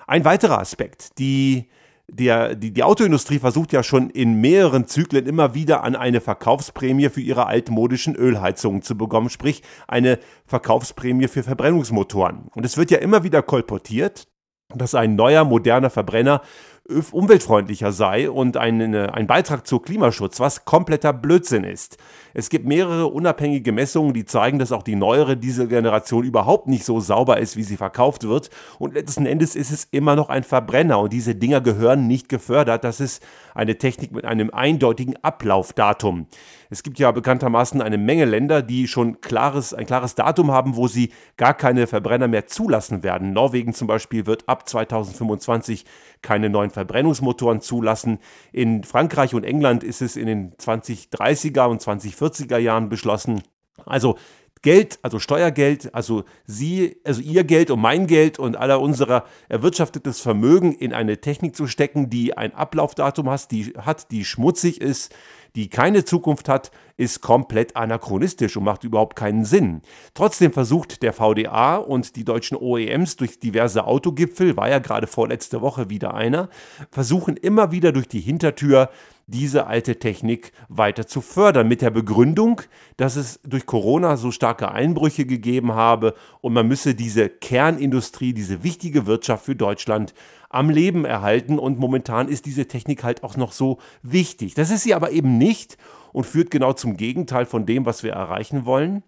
Ein 0.07 0.25
weiterer 0.25 0.59
Aspekt, 0.59 1.18
die 1.18 1.69
der, 2.09 2.55
die, 2.55 2.71
die 2.71 2.83
Autoindustrie 2.83 3.39
versucht 3.39 3.71
ja 3.71 3.81
schon 3.81 4.09
in 4.09 4.41
mehreren 4.41 4.88
Zyklen 4.88 5.25
immer 5.25 5.53
wieder 5.53 5.83
an 5.83 5.95
eine 5.95 6.21
Verkaufsprämie 6.21 7.09
für 7.09 7.21
ihre 7.21 7.47
altmodischen 7.47 8.15
Ölheizungen 8.15 8.81
zu 8.81 8.97
bekommen, 8.97 9.29
sprich 9.29 9.63
eine 9.88 10.19
Verkaufsprämie 10.45 11.27
für 11.27 11.44
Verbrennungsmotoren. 11.44 12.50
Und 12.53 12.65
es 12.65 12.77
wird 12.77 12.91
ja 12.91 13.00
immer 13.00 13.23
wieder 13.23 13.41
kolportiert, 13.41 14.27
dass 14.75 14.95
ein 14.95 15.15
neuer, 15.15 15.44
moderner 15.44 15.89
Verbrenner 15.89 16.41
umweltfreundlicher 16.89 17.94
sei 17.94 18.30
und 18.30 18.57
ein, 18.57 18.94
ein 18.94 19.25
Beitrag 19.25 19.65
zu 19.65 19.80
Klimaschutz, 19.80 20.41
was 20.41 20.65
kompletter 20.65 21.13
Blödsinn 21.13 21.63
ist. 21.63 21.97
Es 22.33 22.50
gibt 22.50 22.65
mehrere 22.65 23.07
unabhängige 23.07 23.71
Messungen, 23.71 24.13
die 24.13 24.25
zeigen, 24.25 24.59
dass 24.59 24.74
auch 24.74 24.83
die 24.83 24.97
neuere 24.97 25.38
Dieselgeneration 25.38 26.25
überhaupt 26.25 26.68
nicht 26.68 26.83
so 26.83 27.00
sauber 27.00 27.38
ist, 27.38 27.56
wie 27.56 27.63
sie 27.63 27.77
verkauft 27.77 28.27
wird. 28.27 28.50
Und 28.80 28.95
letzten 28.95 29.25
Endes 29.25 29.56
ist 29.56 29.71
es 29.71 29.88
immer 29.91 30.18
noch 30.18 30.27
ein 30.27 30.44
Verbrenner 30.44 31.00
und 31.00 31.13
diese 31.13 31.35
Dinger 31.35 31.62
gehören 31.62 32.07
nicht 32.07 32.27
gefördert. 32.27 32.83
Das 32.83 33.00
ist 33.00 33.24
eine 33.56 33.77
Technik 33.77 34.12
mit 34.12 34.25
einem 34.25 34.50
eindeutigen 34.50 35.15
Ablaufdatum. 35.21 36.27
Es 36.73 36.81
gibt 36.81 36.97
ja 36.97 37.11
bekanntermaßen 37.11 37.83
eine 37.83 37.99
Menge 37.99 38.25
Länder, 38.25 38.63
die 38.63 38.87
schon 38.87 39.21
klares, 39.21 39.75
ein 39.75 39.85
klares 39.85 40.15
Datum 40.15 40.49
haben, 40.49 40.75
wo 40.75 40.87
sie 40.87 41.11
gar 41.37 41.53
keine 41.53 41.85
Verbrenner 41.85 42.27
mehr 42.27 42.47
zulassen 42.47 43.03
werden. 43.03 43.31
Norwegen 43.31 43.75
zum 43.75 43.85
Beispiel 43.85 44.25
wird 44.25 44.49
ab 44.49 44.67
2025 44.67 45.85
keine 46.23 46.49
neuen 46.49 46.71
Verbrennungsmotoren 46.71 47.61
zulassen. 47.61 48.17
In 48.51 48.83
Frankreich 48.83 49.35
und 49.35 49.43
England 49.43 49.83
ist 49.83 50.01
es 50.01 50.15
in 50.15 50.25
den 50.25 50.53
2030er 50.53 51.67
und 51.67 51.83
2040er 51.83 52.57
Jahren 52.57 52.89
beschlossen. 52.89 53.43
Also 53.85 54.17
Geld, 54.63 54.97
also 55.01 55.19
Steuergeld, 55.19 55.93
also 55.93 56.23
Sie, 56.47 56.95
also 57.03 57.21
Ihr 57.21 57.43
Geld 57.43 57.69
und 57.69 57.81
mein 57.81 58.07
Geld 58.07 58.39
und 58.39 58.55
aller 58.55 58.79
unserer 58.79 59.25
erwirtschaftetes 59.49 60.21
Vermögen 60.21 60.71
in 60.71 60.93
eine 60.93 61.19
Technik 61.19 61.53
zu 61.53 61.67
stecken, 61.67 62.09
die 62.09 62.37
ein 62.37 62.55
Ablaufdatum 62.55 63.29
hat, 63.29 63.51
die 63.51 63.73
hat, 63.77 64.09
die 64.09 64.23
schmutzig 64.23 64.79
ist, 64.79 65.13
die 65.55 65.69
keine 65.69 66.03
Zukunft 66.05 66.50
hat, 66.50 66.71
ist 66.97 67.21
komplett 67.21 67.75
anachronistisch 67.75 68.57
und 68.57 68.63
macht 68.63 68.83
überhaupt 68.83 69.15
keinen 69.15 69.45
Sinn. 69.45 69.81
Trotzdem 70.13 70.51
versucht 70.51 71.01
der 71.03 71.13
VDA 71.13 71.77
und 71.77 72.15
die 72.15 72.23
deutschen 72.23 72.57
OEMs 72.57 73.15
durch 73.15 73.39
diverse 73.39 73.85
Autogipfel, 73.85 74.57
war 74.57 74.69
ja 74.69 74.79
gerade 74.79 75.07
vorletzte 75.07 75.61
Woche 75.61 75.89
wieder 75.89 76.13
einer, 76.13 76.50
versuchen 76.91 77.38
immer 77.38 77.71
wieder 77.71 77.91
durch 77.91 78.07
die 78.07 78.21
Hintertür 78.21 78.89
diese 79.27 79.67
alte 79.67 79.99
Technik 79.99 80.51
weiter 80.69 81.07
zu 81.07 81.21
fördern, 81.21 81.67
mit 81.67 81.81
der 81.81 81.89
Begründung, 81.89 82.61
dass 82.97 83.15
es 83.15 83.39
durch 83.43 83.65
Corona 83.65 84.17
so 84.17 84.31
starke 84.31 84.71
Einbrüche 84.71 85.25
gegeben 85.25 85.73
habe 85.73 86.13
und 86.41 86.53
man 86.53 86.67
müsse 86.67 86.95
diese 86.95 87.30
Kernindustrie, 87.30 88.33
diese 88.33 88.63
wichtige 88.63 89.06
Wirtschaft 89.06 89.45
für 89.45 89.56
Deutschland 89.56 90.13
am 90.49 90.69
Leben 90.69 91.06
erhalten 91.06 91.57
und 91.57 91.80
momentan 91.80 92.27
ist 92.27 92.45
diese 92.45 92.68
Technik 92.68 93.03
halt 93.03 93.23
auch 93.23 93.37
noch 93.37 93.53
so 93.53 93.80
wichtig. 94.01 94.53
Das 94.53 94.69
ist 94.69 94.83
sie 94.83 94.94
aber 94.94 95.11
eben 95.11 95.37
nicht 95.37 95.77
und 96.11 96.25
führt 96.25 96.51
genau 96.51 96.73
zum 96.73 96.97
Gegenteil 96.97 97.45
von 97.45 97.65
dem, 97.65 97.85
was 97.85 98.03
wir 98.03 98.11
erreichen 98.11 98.65
wollen 98.65 99.03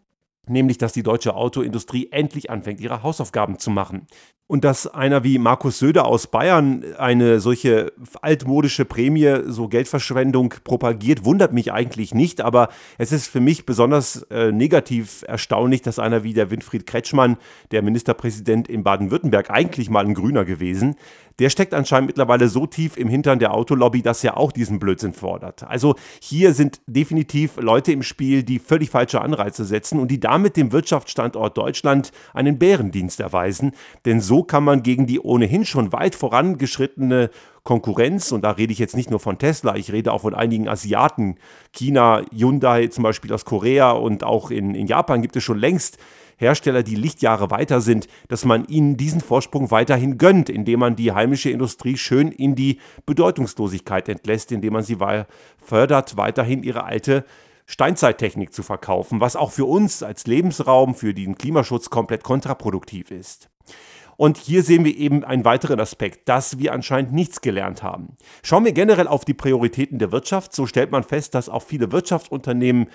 nämlich 0.48 0.78
dass 0.78 0.94
die 0.94 1.04
deutsche 1.04 1.36
Autoindustrie 1.36 2.10
endlich 2.12 2.50
anfängt, 2.50 2.82
ihre 2.82 3.04
Hausaufgaben 3.04 3.60
zu 3.60 3.70
machen. 3.70 4.08
Und 4.48 4.64
dass 4.64 4.86
einer 4.86 5.24
wie 5.24 5.40
Markus 5.40 5.80
Söder 5.80 6.06
aus 6.06 6.28
Bayern 6.28 6.84
eine 7.00 7.40
solche 7.40 7.92
altmodische 8.22 8.86
Prämie, 8.86 9.40
so 9.48 9.68
Geldverschwendung 9.68 10.54
propagiert, 10.64 11.26
wundert 11.26 11.52
mich 11.52 11.74
eigentlich 11.74 12.14
nicht. 12.14 12.42
Aber 12.42 12.70
es 13.00 13.12
ist 13.12 13.26
für 13.26 13.40
mich 13.40 13.66
besonders 13.66 14.22
äh, 14.30 14.52
negativ 14.52 15.24
erstaunlich, 15.28 15.82
dass 15.82 15.98
einer 15.98 16.24
wie 16.24 16.34
der 16.34 16.52
Winfried 16.52 16.86
Kretschmann, 16.86 17.38
der 17.72 17.82
Ministerpräsident 17.82 18.68
in 18.68 18.84
Baden-Württemberg, 18.84 19.50
eigentlich 19.50 19.90
mal 19.90 20.06
ein 20.06 20.14
Grüner 20.14 20.46
gewesen, 20.46 20.96
der 21.40 21.50
steckt 21.50 21.74
anscheinend 21.74 22.08
mittlerweile 22.08 22.48
so 22.48 22.66
tief 22.66 22.98
im 22.98 23.10
Hintern 23.10 23.40
der 23.40 23.54
Autolobby, 23.54 24.02
dass 24.02 24.24
er 24.24 24.38
auch 24.38 24.52
diesen 24.52 24.80
Blödsinn 24.80 25.14
fordert. 25.14 25.64
Also 25.64 25.96
hier 26.22 26.54
sind 26.54 26.80
definitiv 26.88 27.58
Leute 27.58 27.92
im 27.92 28.04
Spiel, 28.04 28.44
die 28.44 28.60
völlig 28.60 28.90
falsche 28.90 29.22
Anreize 29.22 29.66
setzen 29.66 30.00
und 30.00 30.10
die 30.10 30.20
damit 30.20 30.56
dem 30.56 30.72
Wirtschaftsstandort 30.72 31.58
Deutschland 31.58 32.12
einen 32.34 32.58
Bärendienst 32.58 33.20
erweisen. 33.20 33.74
Denn 34.06 34.22
so 34.22 34.35
kann 34.44 34.64
man 34.64 34.84
gegen 34.84 35.08
die 35.08 35.20
ohnehin 35.20 35.66
schon 35.66 35.92
weit 35.94 36.16
vorangeschrittene 36.16 37.30
Konkurrenz, 37.64 38.32
und 38.32 38.44
da 38.44 38.52
rede 38.52 38.74
ich 38.74 38.80
jetzt 38.80 38.96
nicht 38.96 39.10
nur 39.10 39.20
von 39.20 39.38
Tesla, 39.38 39.76
ich 39.76 39.92
rede 39.92 40.12
auch 40.12 40.22
von 40.22 40.36
einigen 40.36 40.68
Asiaten, 40.68 41.38
China, 41.72 42.22
Hyundai 42.32 42.88
zum 42.88 43.04
Beispiel 43.04 43.34
aus 43.34 43.46
Korea 43.46 43.92
und 43.92 44.24
auch 44.24 44.52
in, 44.52 44.76
in 44.76 44.88
Japan 44.88 45.22
gibt 45.22 45.36
es 45.36 45.44
schon 45.44 45.58
längst 45.58 45.98
Hersteller, 46.38 46.84
die 46.84 46.96
Lichtjahre 46.96 47.50
weiter 47.50 47.82
sind, 47.82 48.08
dass 48.28 48.46
man 48.46 48.66
ihnen 48.66 48.98
diesen 48.98 49.22
Vorsprung 49.22 49.72
weiterhin 49.72 50.18
gönnt, 50.18 50.50
indem 50.50 50.82
man 50.82 50.96
die 50.96 51.12
heimische 51.12 51.50
Industrie 51.50 51.98
schön 51.98 52.32
in 52.32 52.56
die 52.56 52.80
Bedeutungslosigkeit 53.06 54.10
entlässt, 54.10 54.52
indem 54.52 54.74
man 54.74 54.84
sie 54.84 54.98
fördert, 55.58 56.18
weiterhin 56.18 56.64
ihre 56.64 56.84
alte 56.84 57.26
Steinzeittechnik 57.68 58.54
zu 58.54 58.64
verkaufen, 58.64 59.22
was 59.22 59.36
auch 59.36 59.52
für 59.52 59.66
uns 59.66 60.04
als 60.04 60.28
Lebensraum 60.28 60.94
für 60.94 61.14
den 61.14 61.38
Klimaschutz 61.38 61.90
komplett 61.90 62.24
kontraproduktiv 62.24 63.12
ist. 63.12 63.50
Und 64.18 64.38
hier 64.38 64.64
sehen 64.64 64.86
wir 64.86 64.96
eben 64.96 65.24
einen 65.24 65.46
weiteren 65.46 65.80
Aspekt, 65.80 66.28
dass 66.30 66.60
wir 66.60 66.74
anscheinend 66.74 67.14
nichts 67.14 67.42
gelernt 67.42 67.84
haben. 67.84 68.18
Schauen 68.44 68.66
wir 68.66 68.72
generell 68.72 69.08
auf 69.08 69.26
die 69.26 69.34
Prioritäten 69.34 70.00
der 70.00 70.12
Wirtschaft, 70.12 70.54
so 70.54 70.66
stellt 70.66 70.92
man 70.92 71.04
fest, 71.04 71.36
dass 71.36 71.50
auch 71.50 71.64
viele 71.64 71.92
Wirtschaftsunternehmen 71.92 72.88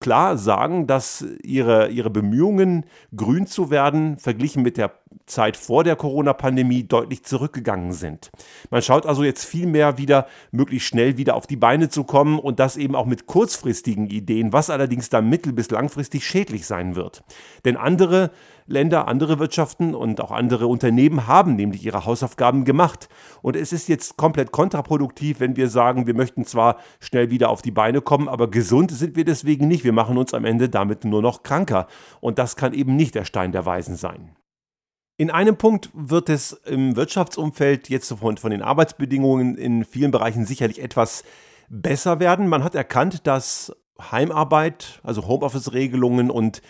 klar 0.00 0.38
sagen, 0.38 0.86
dass 0.86 1.24
ihre, 1.42 1.88
ihre 1.88 2.10
Bemühungen, 2.10 2.86
grün 3.16 3.46
zu 3.46 3.70
werden, 3.70 4.16
verglichen 4.16 4.62
mit 4.62 4.76
der 4.76 4.92
Zeit 5.26 5.56
vor 5.56 5.84
der 5.84 5.96
Corona-Pandemie 5.96 6.84
deutlich 6.84 7.24
zurückgegangen 7.24 7.92
sind. 7.92 8.30
Man 8.70 8.82
schaut 8.82 9.06
also 9.06 9.24
jetzt 9.24 9.44
viel 9.44 9.66
mehr 9.66 9.98
wieder, 9.98 10.26
möglichst 10.52 10.88
schnell 10.88 11.16
wieder 11.16 11.34
auf 11.34 11.46
die 11.46 11.56
Beine 11.56 11.88
zu 11.88 12.04
kommen 12.04 12.38
und 12.38 12.60
das 12.60 12.76
eben 12.76 12.94
auch 12.94 13.06
mit 13.06 13.26
kurzfristigen 13.26 14.06
Ideen, 14.06 14.52
was 14.52 14.70
allerdings 14.70 15.10
dann 15.10 15.28
mittel- 15.28 15.52
bis 15.52 15.70
langfristig 15.70 16.24
schädlich 16.24 16.66
sein 16.66 16.94
wird. 16.94 17.24
Denn 17.64 17.76
andere 17.76 18.30
Länder, 18.68 19.08
andere 19.08 19.38
Wirtschaften 19.38 19.94
und 19.94 20.20
auch 20.20 20.30
andere 20.30 20.66
Unternehmen 20.66 21.26
haben 21.26 21.56
nämlich 21.56 21.84
ihre 21.84 22.04
Hausaufgaben 22.04 22.64
gemacht. 22.64 23.08
Und 23.40 23.56
es 23.56 23.72
ist 23.72 23.88
jetzt 23.88 24.16
komplett 24.16 24.52
kontraproduktiv, 24.52 25.40
wenn 25.40 25.56
wir 25.56 25.68
sagen, 25.70 26.06
wir 26.06 26.14
möchten 26.14 26.44
zwar 26.44 26.76
schnell 27.00 27.30
wieder 27.30 27.48
auf 27.48 27.62
die 27.62 27.70
Beine 27.70 28.02
kommen, 28.02 28.28
aber 28.28 28.50
gesund 28.50 28.90
sind 28.90 29.16
wir 29.16 29.24
deswegen 29.24 29.68
nicht. 29.68 29.84
Wir 29.84 29.94
machen 29.94 30.18
uns 30.18 30.34
am 30.34 30.44
Ende 30.44 30.68
damit 30.68 31.04
nur 31.04 31.22
noch 31.22 31.42
kranker. 31.42 31.86
Und 32.20 32.38
das 32.38 32.56
kann 32.56 32.74
eben 32.74 32.94
nicht 32.94 33.14
der 33.14 33.24
Stein 33.24 33.52
der 33.52 33.64
Weisen 33.64 33.96
sein. 33.96 34.36
In 35.16 35.30
einem 35.30 35.56
Punkt 35.56 35.90
wird 35.94 36.28
es 36.28 36.52
im 36.52 36.94
Wirtschaftsumfeld 36.94 37.88
jetzt 37.88 38.12
von, 38.12 38.36
von 38.36 38.50
den 38.50 38.62
Arbeitsbedingungen 38.62 39.56
in 39.56 39.84
vielen 39.84 40.10
Bereichen 40.10 40.44
sicherlich 40.44 40.80
etwas 40.80 41.24
besser 41.68 42.20
werden. 42.20 42.48
Man 42.48 42.62
hat 42.62 42.74
erkannt, 42.74 43.26
dass 43.26 43.72
Heimarbeit, 44.00 45.00
also 45.02 45.26
Homeoffice-Regelungen 45.26 46.30
und 46.30 46.62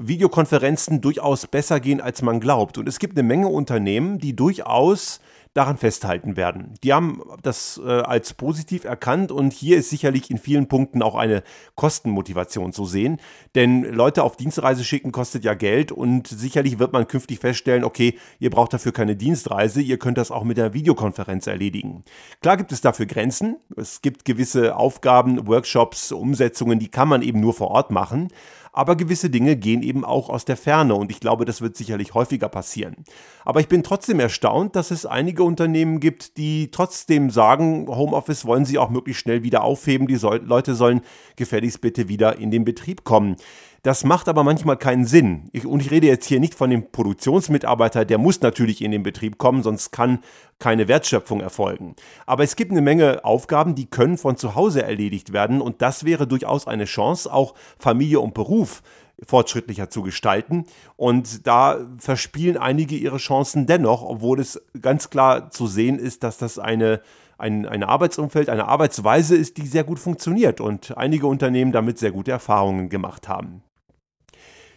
Videokonferenzen 0.00 1.00
durchaus 1.00 1.46
besser 1.46 1.78
gehen, 1.80 2.00
als 2.00 2.22
man 2.22 2.40
glaubt. 2.40 2.78
Und 2.78 2.88
es 2.88 2.98
gibt 2.98 3.18
eine 3.18 3.26
Menge 3.26 3.48
Unternehmen, 3.48 4.18
die 4.18 4.34
durchaus 4.34 5.20
daran 5.52 5.78
festhalten 5.78 6.36
werden. 6.36 6.74
Die 6.84 6.92
haben 6.92 7.22
das 7.42 7.80
äh, 7.84 7.88
als 7.88 8.34
positiv 8.34 8.84
erkannt 8.84 9.32
und 9.32 9.52
hier 9.52 9.78
ist 9.78 9.90
sicherlich 9.90 10.30
in 10.30 10.38
vielen 10.38 10.68
Punkten 10.68 11.02
auch 11.02 11.16
eine 11.16 11.42
Kostenmotivation 11.74 12.72
zu 12.72 12.84
sehen, 12.84 13.20
denn 13.56 13.82
Leute 13.82 14.22
auf 14.22 14.36
Dienstreise 14.36 14.84
schicken 14.84 15.10
kostet 15.10 15.42
ja 15.42 15.54
Geld 15.54 15.90
und 15.90 16.28
sicherlich 16.28 16.78
wird 16.78 16.92
man 16.92 17.08
künftig 17.08 17.40
feststellen, 17.40 17.82
okay, 17.82 18.16
ihr 18.38 18.50
braucht 18.50 18.72
dafür 18.72 18.92
keine 18.92 19.16
Dienstreise, 19.16 19.80
ihr 19.80 19.98
könnt 19.98 20.18
das 20.18 20.30
auch 20.30 20.44
mit 20.44 20.56
der 20.56 20.72
Videokonferenz 20.72 21.48
erledigen. 21.48 22.04
Klar 22.42 22.56
gibt 22.56 22.70
es 22.70 22.80
dafür 22.80 23.06
Grenzen, 23.06 23.56
es 23.76 24.02
gibt 24.02 24.24
gewisse 24.24 24.76
Aufgaben, 24.76 25.48
Workshops, 25.48 26.12
Umsetzungen, 26.12 26.78
die 26.78 26.88
kann 26.88 27.08
man 27.08 27.22
eben 27.22 27.40
nur 27.40 27.54
vor 27.54 27.72
Ort 27.72 27.90
machen, 27.90 28.28
aber 28.72 28.96
gewisse 28.96 29.30
Dinge 29.30 29.56
gehen 29.56 29.82
eben 29.82 30.04
auch 30.04 30.28
aus 30.28 30.44
der 30.44 30.56
Ferne 30.56 30.94
und 30.94 31.10
ich 31.10 31.20
glaube, 31.20 31.44
das 31.44 31.60
wird 31.60 31.76
sicherlich 31.76 32.14
häufiger 32.14 32.48
passieren. 32.48 33.04
Aber 33.44 33.60
ich 33.60 33.68
bin 33.68 33.82
trotzdem 33.82 34.20
erstaunt, 34.20 34.76
dass 34.76 34.90
es 34.90 35.06
einige 35.06 35.42
Unternehmen 35.42 36.00
gibt, 36.00 36.36
die 36.36 36.70
trotzdem 36.70 37.30
sagen, 37.30 37.86
Homeoffice 37.88 38.44
wollen 38.44 38.64
sie 38.64 38.78
auch 38.78 38.90
möglichst 38.90 39.22
schnell 39.22 39.42
wieder 39.42 39.64
aufheben, 39.64 40.06
die 40.06 40.16
Leute 40.16 40.74
sollen 40.74 41.00
gefälligst 41.36 41.80
bitte 41.80 42.08
wieder 42.08 42.38
in 42.38 42.50
den 42.50 42.64
Betrieb 42.64 43.04
kommen. 43.04 43.36
Das 43.82 44.04
macht 44.04 44.28
aber 44.28 44.44
manchmal 44.44 44.76
keinen 44.76 45.06
Sinn. 45.06 45.48
Ich, 45.52 45.64
und 45.64 45.80
ich 45.80 45.90
rede 45.90 46.06
jetzt 46.06 46.26
hier 46.26 46.38
nicht 46.38 46.54
von 46.54 46.68
dem 46.68 46.92
Produktionsmitarbeiter, 46.92 48.04
der 48.04 48.18
muss 48.18 48.42
natürlich 48.42 48.82
in 48.82 48.90
den 48.90 49.02
Betrieb 49.02 49.38
kommen, 49.38 49.62
sonst 49.62 49.90
kann 49.90 50.18
keine 50.58 50.86
Wertschöpfung 50.86 51.40
erfolgen. 51.40 51.96
Aber 52.26 52.44
es 52.44 52.56
gibt 52.56 52.72
eine 52.72 52.82
Menge 52.82 53.24
Aufgaben, 53.24 53.74
die 53.74 53.86
können 53.86 54.18
von 54.18 54.36
zu 54.36 54.54
Hause 54.54 54.82
erledigt 54.82 55.32
werden 55.32 55.62
und 55.62 55.80
das 55.80 56.04
wäre 56.04 56.26
durchaus 56.26 56.66
eine 56.66 56.84
Chance, 56.84 57.32
auch 57.32 57.54
Familie 57.78 58.20
und 58.20 58.34
Beruf 58.34 58.82
fortschrittlicher 59.26 59.88
zu 59.88 60.02
gestalten. 60.02 60.66
Und 60.96 61.46
da 61.46 61.78
verspielen 61.98 62.58
einige 62.58 62.96
ihre 62.96 63.18
Chancen 63.18 63.66
dennoch, 63.66 64.02
obwohl 64.02 64.40
es 64.40 64.60
ganz 64.80 65.08
klar 65.10 65.50
zu 65.50 65.66
sehen 65.66 65.98
ist, 65.98 66.22
dass 66.22 66.38
das 66.38 66.58
eine 66.58 67.00
ein, 67.38 67.64
ein 67.64 67.82
Arbeitsumfeld, 67.82 68.50
eine 68.50 68.68
Arbeitsweise 68.68 69.34
ist, 69.34 69.56
die 69.56 69.66
sehr 69.66 69.82
gut 69.82 69.98
funktioniert 69.98 70.60
und 70.60 70.98
einige 70.98 71.26
Unternehmen 71.26 71.72
damit 71.72 71.98
sehr 71.98 72.12
gute 72.12 72.30
Erfahrungen 72.30 72.90
gemacht 72.90 73.28
haben. 73.28 73.62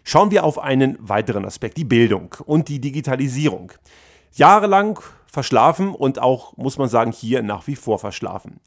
Schauen 0.03 0.31
wir 0.31 0.43
auf 0.43 0.60
einen 0.60 0.98
weiteren 1.00 1.45
Aspekt, 1.45 1.77
die 1.77 1.86
Bildung 1.86 2.36
und 2.45 2.67
die 2.67 2.79
Digitalisierung. 2.79 3.72
Jahrelang 4.33 5.00
verschlafen 5.27 5.95
und 5.95 6.19
auch, 6.19 6.57
muss 6.57 6.77
man 6.77 6.89
sagen, 6.89 7.12
hier 7.12 7.41
nach 7.41 7.67
wie 7.67 7.75
vor 7.75 8.00
verschlafen. 8.00 8.60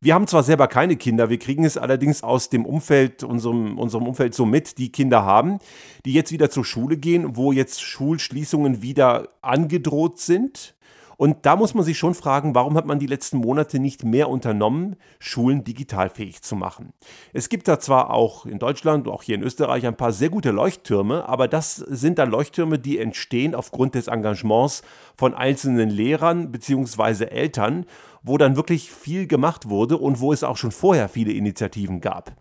Wir 0.00 0.12
haben 0.12 0.26
zwar 0.26 0.42
selber 0.42 0.68
keine 0.68 0.96
Kinder, 0.96 1.30
wir 1.30 1.38
kriegen 1.38 1.64
es 1.64 1.78
allerdings 1.78 2.22
aus 2.22 2.50
dem 2.50 2.66
Umfeld, 2.66 3.24
unserem, 3.24 3.78
unserem 3.78 4.06
Umfeld 4.06 4.34
so 4.34 4.44
mit, 4.44 4.76
die 4.76 4.92
Kinder 4.92 5.24
haben, 5.24 5.58
die 6.04 6.12
jetzt 6.12 6.30
wieder 6.30 6.50
zur 6.50 6.66
Schule 6.66 6.98
gehen, 6.98 7.36
wo 7.36 7.52
jetzt 7.52 7.80
Schulschließungen 7.80 8.82
wieder 8.82 9.30
angedroht 9.40 10.18
sind. 10.18 10.73
Und 11.16 11.46
da 11.46 11.56
muss 11.56 11.74
man 11.74 11.84
sich 11.84 11.98
schon 11.98 12.14
fragen, 12.14 12.54
warum 12.54 12.76
hat 12.76 12.86
man 12.86 12.98
die 12.98 13.06
letzten 13.06 13.38
Monate 13.38 13.78
nicht 13.78 14.04
mehr 14.04 14.28
unternommen, 14.28 14.96
Schulen 15.18 15.64
digitalfähig 15.64 16.42
zu 16.42 16.56
machen? 16.56 16.92
Es 17.32 17.48
gibt 17.48 17.68
da 17.68 17.78
zwar 17.78 18.10
auch 18.10 18.46
in 18.46 18.58
Deutschland, 18.58 19.08
auch 19.08 19.22
hier 19.22 19.36
in 19.36 19.42
Österreich 19.42 19.86
ein 19.86 19.96
paar 19.96 20.12
sehr 20.12 20.28
gute 20.28 20.50
Leuchttürme, 20.50 21.28
aber 21.28 21.48
das 21.48 21.76
sind 21.76 22.18
dann 22.18 22.30
Leuchttürme, 22.30 22.78
die 22.78 22.98
entstehen 22.98 23.54
aufgrund 23.54 23.94
des 23.94 24.08
Engagements 24.08 24.82
von 25.16 25.34
einzelnen 25.34 25.90
Lehrern 25.90 26.50
bzw. 26.50 27.24
Eltern, 27.26 27.86
wo 28.22 28.38
dann 28.38 28.56
wirklich 28.56 28.90
viel 28.90 29.26
gemacht 29.26 29.68
wurde 29.68 29.98
und 29.98 30.20
wo 30.20 30.32
es 30.32 30.42
auch 30.42 30.56
schon 30.56 30.72
vorher 30.72 31.08
viele 31.08 31.32
Initiativen 31.32 32.00
gab. 32.00 32.32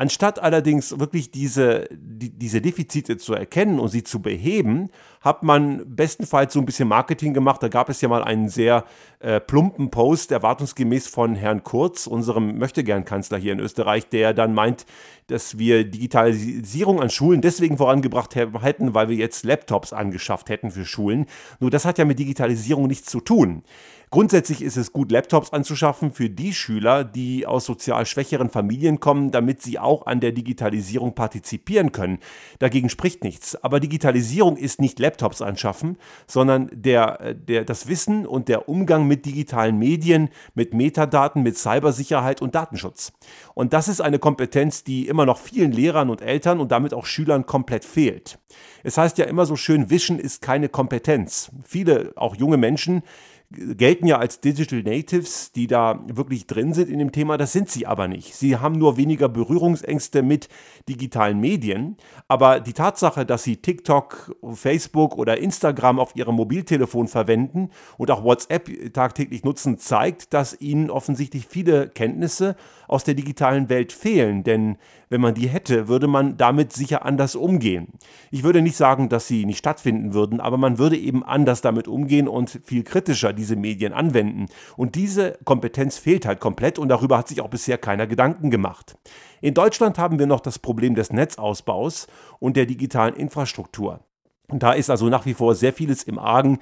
Anstatt 0.00 0.38
allerdings 0.38 1.00
wirklich 1.00 1.32
diese, 1.32 1.88
die, 1.90 2.30
diese 2.30 2.60
Defizite 2.60 3.16
zu 3.16 3.34
erkennen 3.34 3.80
und 3.80 3.88
sie 3.88 4.04
zu 4.04 4.22
beheben, 4.22 4.90
hat 5.20 5.42
man 5.42 5.82
bestenfalls 5.92 6.52
so 6.52 6.60
ein 6.60 6.66
bisschen 6.66 6.86
Marketing 6.86 7.34
gemacht. 7.34 7.60
Da 7.64 7.66
gab 7.66 7.88
es 7.88 8.00
ja 8.00 8.08
mal 8.08 8.22
einen 8.22 8.48
sehr 8.48 8.84
äh, 9.18 9.40
plumpen 9.40 9.90
Post, 9.90 10.30
erwartungsgemäß 10.30 11.08
von 11.08 11.34
Herrn 11.34 11.64
Kurz, 11.64 12.06
unserem 12.06 12.58
Möchtegern-Kanzler 12.58 13.38
hier 13.38 13.52
in 13.52 13.58
Österreich, 13.58 14.08
der 14.08 14.34
dann 14.34 14.54
meint, 14.54 14.86
dass 15.26 15.58
wir 15.58 15.82
Digitalisierung 15.82 17.00
an 17.02 17.10
Schulen 17.10 17.40
deswegen 17.40 17.76
vorangebracht 17.76 18.36
hätten, 18.36 18.94
weil 18.94 19.08
wir 19.08 19.16
jetzt 19.16 19.44
Laptops 19.44 19.92
angeschafft 19.92 20.48
hätten 20.48 20.70
für 20.70 20.84
Schulen. 20.84 21.26
Nur 21.58 21.70
das 21.70 21.84
hat 21.84 21.98
ja 21.98 22.04
mit 22.04 22.20
Digitalisierung 22.20 22.86
nichts 22.86 23.10
zu 23.10 23.20
tun. 23.20 23.64
Grundsätzlich 24.10 24.62
ist 24.62 24.76
es 24.76 24.92
gut, 24.92 25.12
Laptops 25.12 25.52
anzuschaffen 25.52 26.12
für 26.12 26.30
die 26.30 26.54
Schüler, 26.54 27.04
die 27.04 27.46
aus 27.46 27.66
sozial 27.66 28.06
schwächeren 28.06 28.48
Familien 28.48 29.00
kommen, 29.00 29.30
damit 29.30 29.62
sie 29.62 29.78
auch 29.78 30.06
an 30.06 30.20
der 30.20 30.32
Digitalisierung 30.32 31.14
partizipieren 31.14 31.92
können. 31.92 32.18
Dagegen 32.58 32.88
spricht 32.88 33.22
nichts. 33.22 33.62
Aber 33.62 33.80
Digitalisierung 33.80 34.56
ist 34.56 34.80
nicht 34.80 34.98
Laptops 34.98 35.42
anschaffen, 35.42 35.98
sondern 36.26 36.70
der, 36.72 37.34
der, 37.34 37.64
das 37.64 37.86
Wissen 37.86 38.26
und 38.26 38.48
der 38.48 38.68
Umgang 38.68 39.06
mit 39.06 39.26
digitalen 39.26 39.78
Medien, 39.78 40.30
mit 40.54 40.72
Metadaten, 40.72 41.42
mit 41.42 41.58
Cybersicherheit 41.58 42.40
und 42.40 42.54
Datenschutz. 42.54 43.12
Und 43.54 43.74
das 43.74 43.88
ist 43.88 44.00
eine 44.00 44.18
Kompetenz, 44.18 44.84
die 44.84 45.06
immer 45.06 45.26
noch 45.26 45.38
vielen 45.38 45.72
Lehrern 45.72 46.08
und 46.08 46.22
Eltern 46.22 46.60
und 46.60 46.72
damit 46.72 46.94
auch 46.94 47.04
Schülern 47.04 47.44
komplett 47.44 47.84
fehlt. 47.84 48.38
Es 48.82 48.96
heißt 48.96 49.18
ja 49.18 49.26
immer 49.26 49.44
so 49.44 49.56
schön, 49.56 49.90
Wissen 49.90 50.18
ist 50.18 50.40
keine 50.40 50.68
Kompetenz. 50.68 51.50
Viele, 51.64 52.12
auch 52.16 52.36
junge 52.36 52.56
Menschen, 52.56 53.02
gelten 53.50 54.06
ja 54.06 54.18
als 54.18 54.40
Digital 54.40 54.82
Natives, 54.82 55.52
die 55.52 55.66
da 55.66 56.04
wirklich 56.06 56.46
drin 56.46 56.74
sind 56.74 56.90
in 56.90 56.98
dem 56.98 57.12
Thema. 57.12 57.38
Das 57.38 57.52
sind 57.52 57.70
sie 57.70 57.86
aber 57.86 58.06
nicht. 58.06 58.34
Sie 58.34 58.56
haben 58.56 58.76
nur 58.76 58.98
weniger 58.98 59.28
Berührungsängste 59.28 60.22
mit 60.22 60.48
digitalen 60.88 61.40
Medien. 61.40 61.96
Aber 62.28 62.60
die 62.60 62.74
Tatsache, 62.74 63.24
dass 63.24 63.44
sie 63.44 63.56
TikTok, 63.56 64.36
Facebook 64.52 65.16
oder 65.16 65.38
Instagram 65.38 65.98
auf 65.98 66.14
ihrem 66.14 66.34
Mobiltelefon 66.34 67.08
verwenden 67.08 67.70
und 67.96 68.10
auch 68.10 68.22
WhatsApp 68.22 68.92
tagtäglich 68.92 69.44
nutzen, 69.44 69.78
zeigt, 69.78 70.34
dass 70.34 70.60
ihnen 70.60 70.90
offensichtlich 70.90 71.46
viele 71.48 71.88
Kenntnisse 71.88 72.54
aus 72.86 73.04
der 73.04 73.14
digitalen 73.14 73.70
Welt 73.70 73.92
fehlen. 73.92 74.44
Denn 74.44 74.76
wenn 75.08 75.20
man 75.22 75.34
die 75.34 75.48
hätte, 75.48 75.88
würde 75.88 76.06
man 76.06 76.36
damit 76.36 76.72
sicher 76.72 77.04
anders 77.04 77.34
umgehen. 77.34 77.88
Ich 78.30 78.42
würde 78.42 78.60
nicht 78.60 78.76
sagen, 78.76 79.08
dass 79.08 79.26
sie 79.26 79.46
nicht 79.46 79.58
stattfinden 79.58 80.12
würden, 80.12 80.40
aber 80.40 80.58
man 80.58 80.78
würde 80.78 80.98
eben 80.98 81.24
anders 81.24 81.62
damit 81.62 81.88
umgehen 81.88 82.28
und 82.28 82.60
viel 82.64 82.82
kritischer 82.82 83.32
diese 83.38 83.56
Medien 83.56 83.92
anwenden. 83.92 84.46
Und 84.76 84.94
diese 84.94 85.38
Kompetenz 85.44 85.96
fehlt 85.96 86.26
halt 86.26 86.40
komplett 86.40 86.78
und 86.78 86.88
darüber 86.88 87.16
hat 87.16 87.28
sich 87.28 87.40
auch 87.40 87.48
bisher 87.48 87.78
keiner 87.78 88.06
Gedanken 88.06 88.50
gemacht. 88.50 88.96
In 89.40 89.54
Deutschland 89.54 89.98
haben 89.98 90.18
wir 90.18 90.26
noch 90.26 90.40
das 90.40 90.58
Problem 90.58 90.94
des 90.94 91.12
Netzausbaus 91.12 92.06
und 92.38 92.56
der 92.56 92.66
digitalen 92.66 93.14
Infrastruktur. 93.14 94.00
Da 94.48 94.72
ist 94.72 94.90
also 94.90 95.08
nach 95.08 95.26
wie 95.26 95.34
vor 95.34 95.54
sehr 95.54 95.72
vieles 95.72 96.02
im 96.02 96.18
Argen 96.18 96.58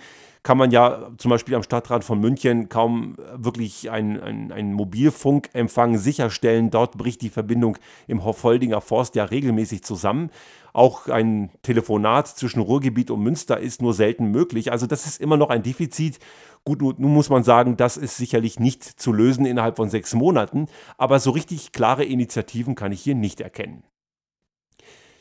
kann 0.47 0.59
man 0.59 0.71
ja 0.71 1.11
zum 1.19 1.33
Beispiel 1.33 1.57
am 1.57 1.65
Stadtrat 1.65 2.05
von 2.05 2.21
München 2.21 2.69
kaum 2.69 3.17
wirklich 3.35 3.91
einen 3.91 4.53
ein 4.53 4.75
Mobilfunkempfang 4.75 5.99
sicherstellen. 5.99 6.71
Dort 6.71 6.97
bricht 6.97 7.21
die 7.23 7.31
Verbindung 7.31 7.79
im 8.07 8.25
Hoffoldinger 8.25 8.81
Forst 8.81 9.17
ja 9.17 9.25
regelmäßig 9.25 9.83
zusammen. 9.83 10.31
Auch 10.73 11.09
ein 11.09 11.51
Telefonat 11.63 12.29
zwischen 12.29 12.61
Ruhrgebiet 12.61 13.11
und 13.11 13.25
Münster 13.25 13.59
ist 13.59 13.83
nur 13.83 13.93
selten 13.93 14.27
möglich. 14.27 14.71
Also 14.71 14.87
das 14.87 15.05
ist 15.05 15.21
immer 15.21 15.37
noch 15.37 15.51
ein 15.51 15.65
Defizit. 15.65 16.21
Gut, 16.67 16.99
nun 16.99 17.15
muss 17.15 17.31
man 17.31 17.45
sagen, 17.45 17.77
das 17.77 17.97
ist 17.97 18.17
sicherlich 18.17 18.59
nicht 18.59 18.83
zu 18.83 19.13
lösen 19.13 19.47
innerhalb 19.47 19.77
von 19.77 19.89
sechs 19.89 20.15
Monaten, 20.15 20.67
aber 20.99 21.21
so 21.21 21.31
richtig 21.31 21.71
klare 21.71 22.05
Initiativen 22.05 22.75
kann 22.75 22.91
ich 22.91 23.01
hier 23.01 23.15
nicht 23.15 23.41
erkennen. 23.41 23.85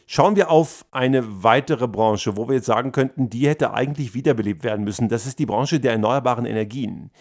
Schauen 0.07 0.35
wir 0.35 0.49
auf 0.49 0.85
eine 0.89 1.43
weitere 1.43 1.87
Branche, 1.87 2.35
wo 2.35 2.47
wir 2.47 2.55
jetzt 2.55 2.65
sagen 2.65 2.91
könnten, 2.91 3.29
die 3.29 3.47
hätte 3.47 3.75
eigentlich 3.75 4.15
wiederbelebt 4.15 4.63
werden 4.63 4.83
müssen. 4.83 5.07
Das 5.07 5.27
ist 5.27 5.37
die 5.37 5.45
Branche 5.45 5.79
der 5.79 5.91
erneuerbaren 5.91 6.47
Energien. 6.47 7.11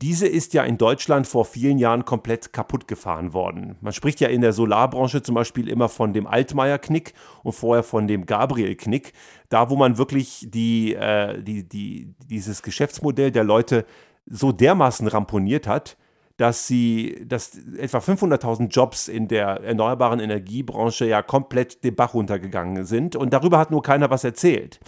Diese 0.00 0.28
ist 0.28 0.54
ja 0.54 0.62
in 0.62 0.78
Deutschland 0.78 1.26
vor 1.26 1.44
vielen 1.44 1.76
Jahren 1.76 2.04
komplett 2.04 2.52
kaputt 2.52 2.86
gefahren 2.86 3.32
worden. 3.32 3.76
Man 3.80 3.92
spricht 3.92 4.20
ja 4.20 4.28
in 4.28 4.42
der 4.42 4.52
Solarbranche 4.52 5.22
zum 5.22 5.34
Beispiel 5.34 5.68
immer 5.68 5.88
von 5.88 6.12
dem 6.12 6.28
Altmaier-Knick 6.28 7.14
und 7.42 7.52
vorher 7.52 7.82
von 7.82 8.06
dem 8.06 8.24
Gabriel-Knick. 8.24 9.12
Da, 9.48 9.70
wo 9.70 9.76
man 9.76 9.98
wirklich 9.98 10.46
die, 10.48 10.94
äh, 10.94 11.42
die, 11.42 11.68
die, 11.68 12.14
dieses 12.30 12.62
Geschäftsmodell 12.62 13.32
der 13.32 13.42
Leute 13.42 13.86
so 14.26 14.52
dermaßen 14.52 15.08
ramponiert 15.08 15.66
hat, 15.66 15.96
dass 16.36 16.68
sie, 16.68 17.24
dass 17.26 17.58
etwa 17.76 17.98
500.000 17.98 18.68
Jobs 18.68 19.08
in 19.08 19.26
der 19.26 19.64
erneuerbaren 19.64 20.20
Energiebranche 20.20 21.06
ja 21.06 21.22
komplett 21.22 21.82
den 21.82 21.96
Bach 21.96 22.14
runtergegangen 22.14 22.84
sind 22.84 23.16
und 23.16 23.32
darüber 23.32 23.58
hat 23.58 23.72
nur 23.72 23.82
keiner 23.82 24.10
was 24.10 24.22
erzählt. 24.22 24.78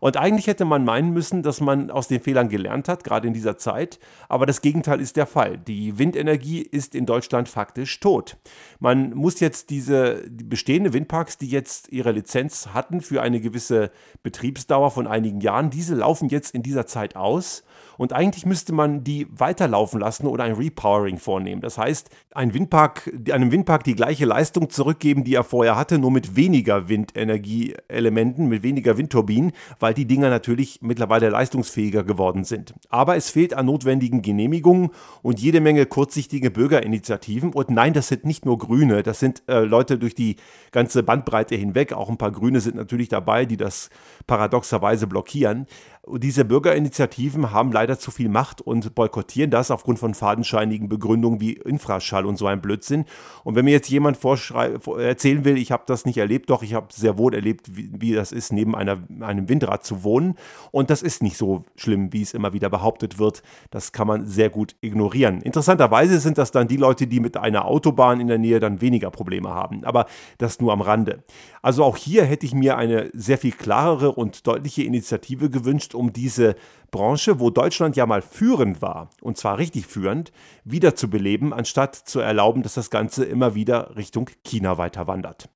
Und 0.00 0.16
eigentlich 0.16 0.46
hätte 0.46 0.64
man 0.64 0.84
meinen 0.84 1.12
müssen, 1.12 1.42
dass 1.42 1.60
man 1.60 1.90
aus 1.90 2.08
den 2.08 2.20
Fehlern 2.20 2.48
gelernt 2.48 2.88
hat, 2.88 3.04
gerade 3.04 3.26
in 3.26 3.34
dieser 3.34 3.58
Zeit. 3.58 3.98
Aber 4.28 4.46
das 4.46 4.60
Gegenteil 4.60 5.00
ist 5.00 5.16
der 5.16 5.26
Fall. 5.26 5.58
Die 5.58 5.98
Windenergie 5.98 6.62
ist 6.62 6.94
in 6.94 7.06
Deutschland 7.06 7.48
faktisch 7.48 8.00
tot. 8.00 8.36
Man 8.78 9.14
muss 9.14 9.40
jetzt 9.40 9.70
diese 9.70 10.28
die 10.28 10.44
bestehende 10.44 10.92
Windparks, 10.92 11.38
die 11.38 11.48
jetzt 11.48 11.90
ihre 11.90 12.12
Lizenz 12.12 12.68
hatten 12.74 13.00
für 13.00 13.22
eine 13.22 13.40
gewisse 13.40 13.90
Betriebsdauer 14.22 14.90
von 14.90 15.06
einigen 15.06 15.40
Jahren, 15.40 15.70
diese 15.70 15.94
laufen 15.94 16.28
jetzt 16.28 16.54
in 16.54 16.62
dieser 16.62 16.86
Zeit 16.86 17.16
aus. 17.16 17.64
Und 17.96 18.12
eigentlich 18.12 18.46
müsste 18.46 18.72
man 18.72 19.04
die 19.04 19.26
weiterlaufen 19.30 20.00
lassen 20.00 20.26
oder 20.26 20.44
ein 20.44 20.54
Repowering 20.54 21.18
vornehmen. 21.18 21.60
Das 21.60 21.78
heißt, 21.78 22.10
ein 22.34 22.54
Windpark, 22.54 23.10
einem 23.30 23.52
Windpark 23.52 23.84
die 23.84 23.94
gleiche 23.94 24.24
Leistung 24.24 24.70
zurückgeben, 24.70 25.24
die 25.24 25.34
er 25.34 25.44
vorher 25.44 25.76
hatte, 25.76 25.98
nur 25.98 26.10
mit 26.10 26.36
weniger 26.36 26.88
Windenergieelementen, 26.88 28.48
mit 28.48 28.62
weniger 28.62 28.98
Windturbinen, 28.98 29.52
weil 29.78 29.94
die 29.94 30.06
Dinger 30.06 30.30
natürlich 30.30 30.80
mittlerweile 30.82 31.28
leistungsfähiger 31.28 32.04
geworden 32.04 32.44
sind. 32.44 32.74
Aber 32.88 33.16
es 33.16 33.30
fehlt 33.30 33.54
an 33.54 33.66
notwendigen 33.66 34.22
Genehmigungen 34.22 34.90
und 35.22 35.40
jede 35.40 35.60
Menge 35.60 35.86
kurzsichtige 35.86 36.50
Bürgerinitiativen. 36.50 37.52
Und 37.52 37.70
nein, 37.70 37.92
das 37.92 38.08
sind 38.08 38.24
nicht 38.24 38.44
nur 38.44 38.58
Grüne, 38.58 39.02
das 39.02 39.20
sind 39.20 39.42
äh, 39.48 39.60
Leute 39.60 39.98
durch 39.98 40.14
die 40.14 40.36
ganze 40.72 41.02
Bandbreite 41.02 41.54
hinweg. 41.54 41.92
Auch 41.92 42.08
ein 42.08 42.18
paar 42.18 42.32
Grüne 42.32 42.60
sind 42.60 42.76
natürlich 42.76 43.08
dabei, 43.08 43.44
die 43.46 43.56
das 43.56 43.90
paradoxerweise 44.26 45.06
blockieren. 45.06 45.66
Diese 46.06 46.44
Bürgerinitiativen 46.44 47.50
haben 47.52 47.72
leider 47.72 47.98
zu 47.98 48.10
viel 48.10 48.28
Macht 48.28 48.60
und 48.60 48.94
boykottieren 48.94 49.50
das 49.50 49.70
aufgrund 49.70 49.98
von 49.98 50.12
fadenscheinigen 50.12 50.88
Begründungen 50.88 51.40
wie 51.40 51.54
Infraschall 51.54 52.26
und 52.26 52.36
so 52.36 52.46
ein 52.46 52.60
Blödsinn. 52.60 53.06
Und 53.42 53.54
wenn 53.54 53.64
mir 53.64 53.70
jetzt 53.70 53.88
jemand 53.88 54.18
erzählen 54.22 55.44
will, 55.44 55.56
ich 55.56 55.72
habe 55.72 55.84
das 55.86 56.04
nicht 56.04 56.18
erlebt, 56.18 56.50
doch 56.50 56.62
ich 56.62 56.74
habe 56.74 56.88
sehr 56.92 57.16
wohl 57.16 57.34
erlebt, 57.34 57.76
wie, 57.76 57.90
wie 57.92 58.12
das 58.12 58.32
ist, 58.32 58.52
neben 58.52 58.76
einer, 58.76 58.98
einem 59.20 59.48
Windrad 59.48 59.84
zu 59.84 60.04
wohnen. 60.04 60.34
Und 60.72 60.90
das 60.90 61.00
ist 61.00 61.22
nicht 61.22 61.38
so 61.38 61.64
schlimm, 61.74 62.12
wie 62.12 62.20
es 62.20 62.34
immer 62.34 62.52
wieder 62.52 62.68
behauptet 62.68 63.18
wird. 63.18 63.42
Das 63.70 63.92
kann 63.92 64.06
man 64.06 64.26
sehr 64.26 64.50
gut 64.50 64.76
ignorieren. 64.82 65.40
Interessanterweise 65.40 66.20
sind 66.20 66.36
das 66.36 66.50
dann 66.50 66.68
die 66.68 66.76
Leute, 66.76 67.06
die 67.06 67.20
mit 67.20 67.38
einer 67.38 67.64
Autobahn 67.64 68.20
in 68.20 68.26
der 68.26 68.38
Nähe 68.38 68.60
dann 68.60 68.82
weniger 68.82 69.10
Probleme 69.10 69.50
haben. 69.50 69.84
Aber 69.84 70.04
das 70.36 70.60
nur 70.60 70.72
am 70.72 70.82
Rande. 70.82 71.24
Also 71.62 71.82
auch 71.82 71.96
hier 71.96 72.26
hätte 72.26 72.44
ich 72.44 72.52
mir 72.52 72.76
eine 72.76 73.10
sehr 73.14 73.38
viel 73.38 73.52
klarere 73.52 74.12
und 74.12 74.46
deutliche 74.46 74.82
Initiative 74.82 75.48
gewünscht, 75.48 75.93
um 75.94 76.12
diese 76.12 76.56
Branche, 76.90 77.40
wo 77.40 77.50
Deutschland 77.50 77.96
ja 77.96 78.06
mal 78.06 78.22
führend 78.22 78.80
war, 78.80 79.10
und 79.20 79.36
zwar 79.36 79.58
richtig 79.58 79.86
führend, 79.86 80.32
wieder 80.64 80.94
zu 80.94 81.10
beleben, 81.10 81.52
anstatt 81.52 81.96
zu 81.96 82.20
erlauben, 82.20 82.62
dass 82.62 82.74
das 82.74 82.90
Ganze 82.90 83.24
immer 83.24 83.54
wieder 83.54 83.96
Richtung 83.96 84.30
China 84.44 84.78
weiter 84.78 85.06
wandert. 85.06 85.48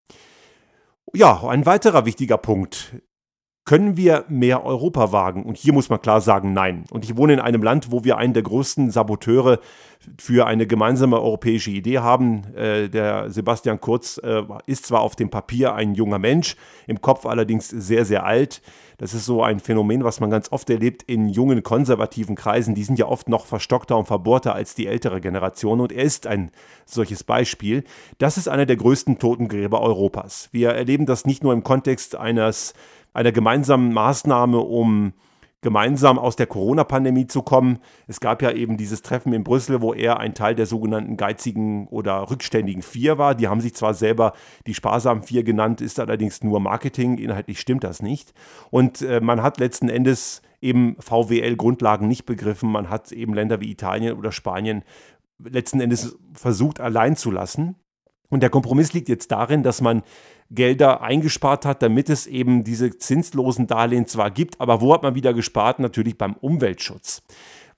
Ja, 1.15 1.43
ein 1.49 1.65
weiterer 1.65 2.05
wichtiger 2.05 2.39
Punkt. 2.39 2.97
Können 3.69 3.99
wir 3.99 4.25
mehr 4.29 4.65
Europa 4.65 5.13
wagen? 5.13 5.43
Und 5.43 5.59
hier 5.59 5.75
muss 5.75 5.91
man 5.91 6.01
klar 6.01 6.23
sagen, 6.23 6.55
nein. 6.55 6.85
Und 6.91 7.05
ich 7.05 7.19
wohne 7.19 7.35
in 7.35 7.39
einem 7.39 7.63
Land, 7.63 7.93
wo 7.93 8.03
wir 8.03 8.17
einen 8.17 8.33
der 8.33 8.43
größten 8.43 8.91
Saboteure 8.91 9.59
für 10.17 10.47
eine 10.47 10.67
gemeinsame 10.67 11.21
europäische 11.21 11.71
Idee 11.73 11.99
haben. 11.99 12.45
Äh, 12.55 12.89
der 12.89 13.29
Sebastian 13.29 13.79
Kurz 13.79 14.17
äh, 14.25 14.43
ist 14.65 14.87
zwar 14.87 15.03
auf 15.03 15.17
dem 15.17 15.29
Papier 15.29 15.75
ein 15.75 15.95
junger 15.95 16.19
Mensch, 16.19 16.57
im 16.87 17.03
Kopf 17.03 17.27
allerdings 17.27 17.69
sehr, 17.69 18.07
sehr 18.07 18.25
alt. 18.25 18.63
Das 18.97 19.13
ist 19.13 19.27
so 19.27 19.43
ein 19.43 19.61
Phänomen, 19.61 20.03
was 20.03 20.19
man 20.19 20.31
ganz 20.31 20.51
oft 20.51 20.71
erlebt 20.71 21.03
in 21.03 21.29
jungen 21.29 21.63
konservativen 21.63 22.37
Kreisen. 22.37 22.75
Die 22.75 22.85
sind 22.85 22.99
ja 22.99 23.07
oft 23.07 23.29
noch 23.29 23.45
verstockter 23.45 23.99
und 23.99 24.07
verbohrter 24.07 24.55
als 24.55 24.75
die 24.77 24.87
ältere 24.87 25.21
Generation. 25.21 25.81
Und 25.81 25.93
er 25.93 26.05
ist 26.05 26.27
ein 26.27 26.51
solches 26.87 27.23
Beispiel. 27.23 27.85
Das 28.17 28.39
ist 28.39 28.49
einer 28.49 28.67
der 28.67 28.77
größten 28.77 29.19
Totengräber 29.19 29.83
Europas. 29.83 30.49
Wir 30.53 30.71
erleben 30.71 31.05
das 31.05 31.27
nicht 31.27 31.45
nur 31.45 31.53
im 31.53 31.63
Kontext 31.63 32.17
eines 32.17 32.73
einer 33.19 33.33
gemeinsamen 33.33 33.93
Maßnahme, 33.93 34.59
um 34.59 35.13
gemeinsam 35.61 36.21
aus 36.21 36.37
der 36.37 36.47
Corona-Pandemie 36.47 37.27
zu 37.27 37.43
kommen. 37.43 37.81
Es 38.07 38.21
gab 38.21 38.43
ja 38.43 38.53
eben 38.53 38.77
dieses 38.77 39.03
Treffen 39.03 39.33
in 39.33 39.43
Brüssel, 39.43 39.83
wo 39.83 39.93
er 39.93 40.21
ein 40.21 40.35
Teil 40.35 40.55
der 40.55 40.67
sogenannten 40.67 41.17
geizigen 41.17 41.89
oder 41.89 42.31
rückständigen 42.31 42.83
Vier 42.83 43.19
war. 43.19 43.35
Die 43.35 43.49
haben 43.49 43.61
sich 43.61 43.75
zwar 43.75 43.95
selber 43.95 44.35
die 44.69 44.75
sparsamen 44.75 45.25
Vier 45.25 45.43
genannt, 45.43 45.81
ist 45.81 45.99
allerdings 45.99 46.45
nur 46.45 46.61
Marketing. 46.61 47.19
Inhaltlich 47.19 47.59
stimmt 47.59 47.83
das 47.83 48.03
nicht. 48.03 48.35
Und 48.71 49.03
äh, 49.03 49.21
man 49.21 49.43
hat 49.43 49.59
letzten 49.59 49.89
Endes 49.89 50.41
eben 50.61 50.95
VWL-Grundlagen 51.01 52.07
nicht 52.07 52.25
begriffen. 52.25 52.71
Man 52.71 52.89
hat 52.89 53.11
eben 53.11 53.35
Länder 53.35 53.61
wie 53.61 53.73
Italien 53.73 54.17
oder 54.17 54.31
Spanien 54.31 54.85
letzten 55.43 55.81
Endes 55.81 56.17
versucht 56.35 56.81
allein 56.81 57.17
zu 57.17 57.33
lassen. 57.33 57.75
Und 58.31 58.43
der 58.43 58.51
Kompromiss 58.51 58.93
liegt 58.93 59.09
jetzt 59.09 59.31
darin, 59.33 59.63
dass 59.63 59.81
man 59.81 60.03
Gelder 60.51 61.03
eingespart 61.03 61.65
hat, 61.65 61.83
damit 61.83 62.09
es 62.09 62.27
eben 62.27 62.65
diese 62.65 62.97
zinslosen 62.97 63.67
Darlehen 63.67 64.07
zwar 64.07 64.31
gibt, 64.31 64.61
aber 64.61 64.81
wo 64.81 64.95
hat 64.95 65.03
man 65.03 65.15
wieder 65.15 65.35
gespart? 65.35 65.79
Natürlich 65.79 66.17
beim 66.17 66.35
Umweltschutz. 66.35 67.23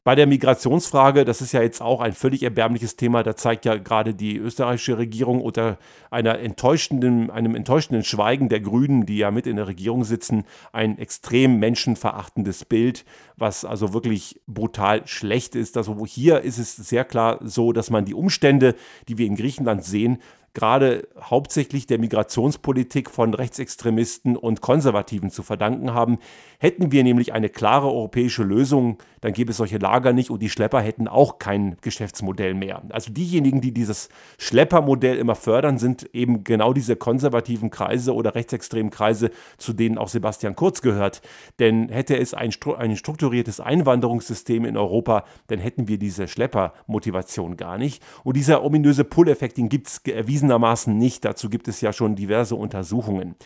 Bei 0.02 0.14
der 0.14 0.26
Migrationsfrage, 0.26 1.26
das 1.26 1.42
ist 1.42 1.52
ja 1.52 1.60
jetzt 1.60 1.82
auch 1.82 2.00
ein 2.00 2.14
völlig 2.14 2.42
erbärmliches 2.42 2.96
Thema, 2.96 3.22
da 3.22 3.36
zeigt 3.36 3.66
ja 3.66 3.76
gerade 3.76 4.14
die 4.14 4.38
österreichische 4.38 4.96
Regierung 4.96 5.42
unter 5.42 5.76
einer 6.10 6.38
enttäuschenden, 6.38 7.30
einem 7.30 7.54
enttäuschenden 7.54 8.02
Schweigen 8.02 8.48
der 8.48 8.60
Grünen, 8.60 9.04
die 9.04 9.18
ja 9.18 9.30
mit 9.30 9.46
in 9.46 9.56
der 9.56 9.66
Regierung 9.66 10.04
sitzen, 10.04 10.44
ein 10.72 10.96
extrem 10.96 11.58
menschenverachtendes 11.58 12.64
Bild, 12.64 13.04
was 13.36 13.66
also 13.66 13.92
wirklich 13.92 14.40
brutal 14.46 15.06
schlecht 15.06 15.54
ist. 15.54 15.76
Also 15.76 16.06
hier 16.06 16.40
ist 16.40 16.56
es 16.56 16.76
sehr 16.76 17.04
klar 17.04 17.38
so, 17.42 17.74
dass 17.74 17.90
man 17.90 18.06
die 18.06 18.14
Umstände, 18.14 18.76
die 19.06 19.18
wir 19.18 19.26
in 19.26 19.36
Griechenland 19.36 19.84
sehen, 19.84 20.18
gerade 20.52 21.06
hauptsächlich 21.20 21.86
der 21.86 21.98
Migrationspolitik 21.98 23.10
von 23.10 23.34
Rechtsextremisten 23.34 24.36
und 24.36 24.60
Konservativen 24.60 25.30
zu 25.30 25.42
verdanken 25.42 25.94
haben. 25.94 26.18
Hätten 26.58 26.90
wir 26.90 27.04
nämlich 27.04 27.32
eine 27.32 27.48
klare 27.48 27.86
europäische 27.86 28.42
Lösung, 28.42 28.98
dann 29.20 29.32
gäbe 29.32 29.52
es 29.52 29.58
solche 29.58 29.78
Lager 29.78 30.12
nicht 30.12 30.30
und 30.30 30.42
die 30.42 30.50
Schlepper 30.50 30.80
hätten 30.80 31.06
auch 31.06 31.38
kein 31.38 31.76
Geschäftsmodell 31.82 32.54
mehr. 32.54 32.82
Also 32.88 33.12
diejenigen, 33.12 33.60
die 33.60 33.72
dieses 33.72 34.08
Schleppermodell 34.38 35.18
immer 35.18 35.36
fördern, 35.36 35.78
sind 35.78 36.12
eben 36.14 36.42
genau 36.42 36.72
diese 36.72 36.96
konservativen 36.96 37.70
Kreise 37.70 38.14
oder 38.14 38.34
rechtsextremen 38.34 38.90
Kreise, 38.90 39.30
zu 39.56 39.72
denen 39.72 39.98
auch 39.98 40.08
Sebastian 40.08 40.56
Kurz 40.56 40.82
gehört. 40.82 41.22
Denn 41.58 41.88
hätte 41.90 42.18
es 42.18 42.34
ein, 42.34 42.50
ein 42.78 42.96
strukturiertes 42.96 43.60
Einwanderungssystem 43.60 44.64
in 44.64 44.76
Europa, 44.76 45.24
dann 45.46 45.60
hätten 45.60 45.86
wir 45.86 45.98
diese 45.98 46.26
Schleppermotivation 46.26 47.56
gar 47.56 47.78
nicht. 47.78 48.02
Und 48.24 48.36
dieser 48.36 48.64
ominöse 48.64 49.04
Pull-Effekt, 49.04 49.56
den 49.56 49.68
gibt 49.68 49.86
es 49.86 49.98
erwiesen 49.98 50.39
erwiesenermaßen 50.40 50.96
nicht. 50.96 51.24
Dazu 51.24 51.50
gibt 51.50 51.68
es 51.68 51.81
ja 51.81 51.92
schon 51.92 52.16
diverse 52.16 52.55
Untersuchungen. 52.55 53.37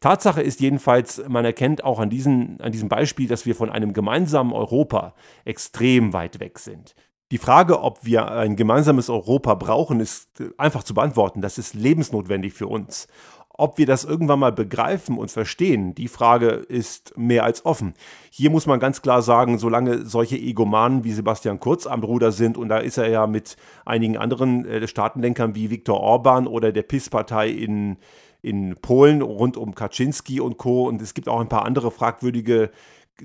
Tatsache 0.00 0.42
ist 0.42 0.60
jedenfalls, 0.60 1.22
man 1.28 1.44
erkennt 1.44 1.84
auch 1.84 2.00
an, 2.00 2.10
diesen, 2.10 2.60
an 2.60 2.72
diesem 2.72 2.88
Beispiel, 2.88 3.28
dass 3.28 3.46
wir 3.46 3.54
von 3.54 3.70
einem 3.70 3.92
gemeinsamen 3.92 4.52
Europa 4.52 5.14
extrem 5.44 6.12
weit 6.12 6.40
weg 6.40 6.58
sind. 6.58 6.94
Die 7.30 7.38
Frage, 7.38 7.80
ob 7.80 8.04
wir 8.04 8.30
ein 8.30 8.56
gemeinsames 8.56 9.08
Europa 9.08 9.54
brauchen, 9.54 10.00
ist 10.00 10.28
einfach 10.58 10.82
zu 10.82 10.92
beantworten. 10.92 11.40
Das 11.40 11.56
ist 11.56 11.74
lebensnotwendig 11.74 12.52
für 12.52 12.66
uns. 12.66 13.06
Ob 13.54 13.76
wir 13.76 13.86
das 13.86 14.04
irgendwann 14.04 14.38
mal 14.38 14.52
begreifen 14.52 15.18
und 15.18 15.30
verstehen, 15.30 15.94
die 15.94 16.08
Frage 16.08 16.48
ist 16.48 17.16
mehr 17.18 17.44
als 17.44 17.66
offen. 17.66 17.94
Hier 18.30 18.50
muss 18.50 18.66
man 18.66 18.80
ganz 18.80 19.02
klar 19.02 19.20
sagen, 19.20 19.58
solange 19.58 20.06
solche 20.06 20.36
Egomanen 20.36 21.04
wie 21.04 21.12
Sebastian 21.12 21.60
Kurz 21.60 21.86
am 21.86 22.02
Ruder 22.02 22.32
sind, 22.32 22.56
und 22.56 22.70
da 22.70 22.78
ist 22.78 22.96
er 22.96 23.08
ja 23.08 23.26
mit 23.26 23.56
einigen 23.84 24.16
anderen 24.16 24.64
äh, 24.64 24.86
Staatenlenkern 24.88 25.54
wie 25.54 25.70
Viktor 25.70 26.00
Orban 26.00 26.46
oder 26.46 26.72
der 26.72 26.82
PIS-Partei 26.82 27.50
in, 27.50 27.98
in 28.40 28.76
Polen 28.80 29.20
rund 29.20 29.56
um 29.58 29.74
Kaczynski 29.74 30.40
und 30.40 30.56
Co. 30.56 30.88
Und 30.88 31.02
es 31.02 31.12
gibt 31.12 31.28
auch 31.28 31.40
ein 31.40 31.48
paar 31.48 31.66
andere 31.66 31.90
fragwürdige 31.90 32.70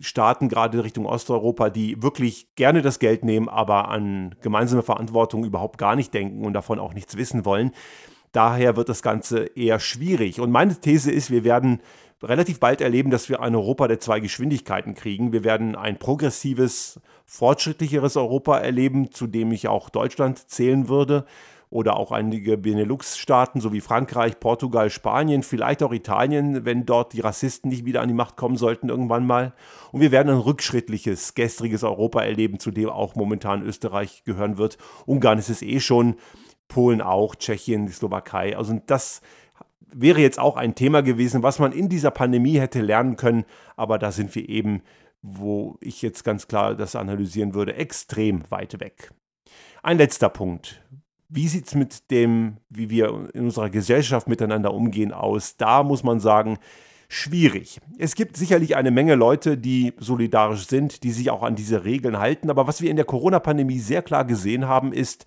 Staaten, 0.02 0.50
gerade 0.50 0.84
Richtung 0.84 1.06
Osteuropa, 1.06 1.70
die 1.70 2.04
wirklich 2.04 2.54
gerne 2.56 2.82
das 2.82 3.00
Geld 3.00 3.24
nehmen, 3.24 3.50
aber 3.50 3.88
an 3.88 4.36
gemeinsame 4.42 4.84
Verantwortung 4.84 5.44
überhaupt 5.46 5.78
gar 5.78 5.96
nicht 5.96 6.14
denken 6.14 6.46
und 6.46 6.54
davon 6.54 6.80
auch 6.80 6.94
nichts 6.94 7.18
wissen 7.18 7.46
wollen. 7.46 7.72
Daher 8.32 8.76
wird 8.76 8.90
das 8.90 9.02
Ganze 9.02 9.46
eher 9.56 9.80
schwierig. 9.80 10.40
Und 10.40 10.52
meine 10.52 10.80
These 10.80 11.12
ist, 11.12 11.32
wir 11.32 11.44
werden 11.44 11.82
relativ 12.24 12.60
bald 12.60 12.82
erleben, 12.82 13.12
dass 13.12 13.30
wir 13.30 13.42
ein 13.42 13.56
Europa 13.56 13.88
der 13.88 14.00
zwei 14.00 14.20
Geschwindigkeiten 14.20 14.96
kriegen. 14.96 15.34
Wir 15.34 15.44
werden 15.44 15.76
ein 15.76 15.98
progressives, 15.98 17.00
fortschrittlicheres 17.26 18.18
Europa 18.18 18.58
erleben, 18.58 19.12
zu 19.12 19.28
dem 19.28 19.52
ich 19.52 19.68
auch 19.68 19.90
Deutschland 19.90 20.50
zählen 20.50 20.88
würde 20.88 21.26
oder 21.70 21.98
auch 21.98 22.12
einige 22.12 22.58
Benelux-Staaten 22.58 23.60
sowie 23.60 23.82
Frankreich, 23.82 24.40
Portugal, 24.40 24.90
Spanien, 24.90 25.44
vielleicht 25.44 25.84
auch 25.84 25.92
Italien, 25.92 26.64
wenn 26.66 26.86
dort 26.86 27.12
die 27.12 27.20
Rassisten 27.20 27.70
nicht 27.70 27.86
wieder 27.86 28.02
an 28.02 28.08
die 28.08 28.14
Macht 28.14 28.38
kommen 28.38 28.56
sollten 28.56 28.88
irgendwann 28.88 29.28
mal. 29.28 29.54
Und 29.92 30.00
wir 30.00 30.12
werden 30.12 30.30
ein 30.30 30.40
rückschrittliches, 30.40 31.34
gestriges 31.34 31.84
Europa 31.84 32.22
erleben, 32.22 32.60
zu 32.60 32.72
dem 32.72 32.90
auch 32.90 33.16
momentan 33.16 33.64
Österreich 33.64 34.24
gehören 34.24 34.58
wird. 34.58 34.78
Ungarn 35.06 35.40
ist 35.40 35.50
es 35.50 35.62
eh 35.62 35.82
schon, 35.82 36.16
Polen 36.68 37.02
auch, 37.02 37.36
Tschechien, 37.36 37.86
die 37.86 37.92
Slowakei. 37.92 38.58
Also 38.58 38.80
das 38.86 39.22
wäre 39.94 40.20
jetzt 40.20 40.40
auch 40.40 40.58
ein 40.58 40.76
Thema 40.76 41.02
gewesen, 41.02 41.44
was 41.44 41.60
man 41.60 41.72
in 41.72 41.90
dieser 41.90 42.12
Pandemie 42.12 42.60
hätte 42.60 42.82
lernen 42.82 43.16
können, 43.16 43.46
aber 43.76 43.98
da 43.98 44.12
sind 44.12 44.34
wir 44.36 44.48
eben, 44.48 44.82
wo 45.22 45.78
ich 45.82 46.02
jetzt 46.02 46.24
ganz 46.24 46.48
klar 46.48 46.76
das 46.76 46.96
analysieren 46.96 47.54
würde, 47.54 47.76
extrem 47.76 48.50
weit 48.52 48.80
weg. 48.80 49.12
Ein 49.84 49.98
letzter 49.98 50.30
Punkt. 50.30 50.84
Wie 51.30 51.48
sieht 51.48 51.68
es 51.68 51.76
mit 51.76 52.10
dem, 52.12 52.58
wie 52.70 52.90
wir 52.90 53.30
in 53.34 53.46
unserer 53.46 53.70
Gesellschaft 53.70 54.28
miteinander 54.28 54.74
umgehen, 54.74 55.12
aus? 55.12 55.58
Da 55.58 55.84
muss 55.84 56.04
man 56.04 56.20
sagen, 56.20 56.58
schwierig. 57.10 57.80
Es 57.98 58.16
gibt 58.16 58.38
sicherlich 58.38 58.76
eine 58.76 58.92
Menge 58.92 59.16
Leute, 59.16 59.58
die 59.58 59.94
solidarisch 59.98 60.68
sind, 60.68 61.04
die 61.04 61.12
sich 61.12 61.30
auch 61.30 61.44
an 61.44 61.56
diese 61.56 61.84
Regeln 61.84 62.18
halten. 62.20 62.50
Aber 62.50 62.68
was 62.68 62.82
wir 62.82 62.90
in 62.90 62.96
der 62.96 63.06
Corona-Pandemie 63.06 63.80
sehr 63.80 64.02
klar 64.02 64.26
gesehen 64.26 64.68
haben, 64.68 64.94
ist, 64.94 65.26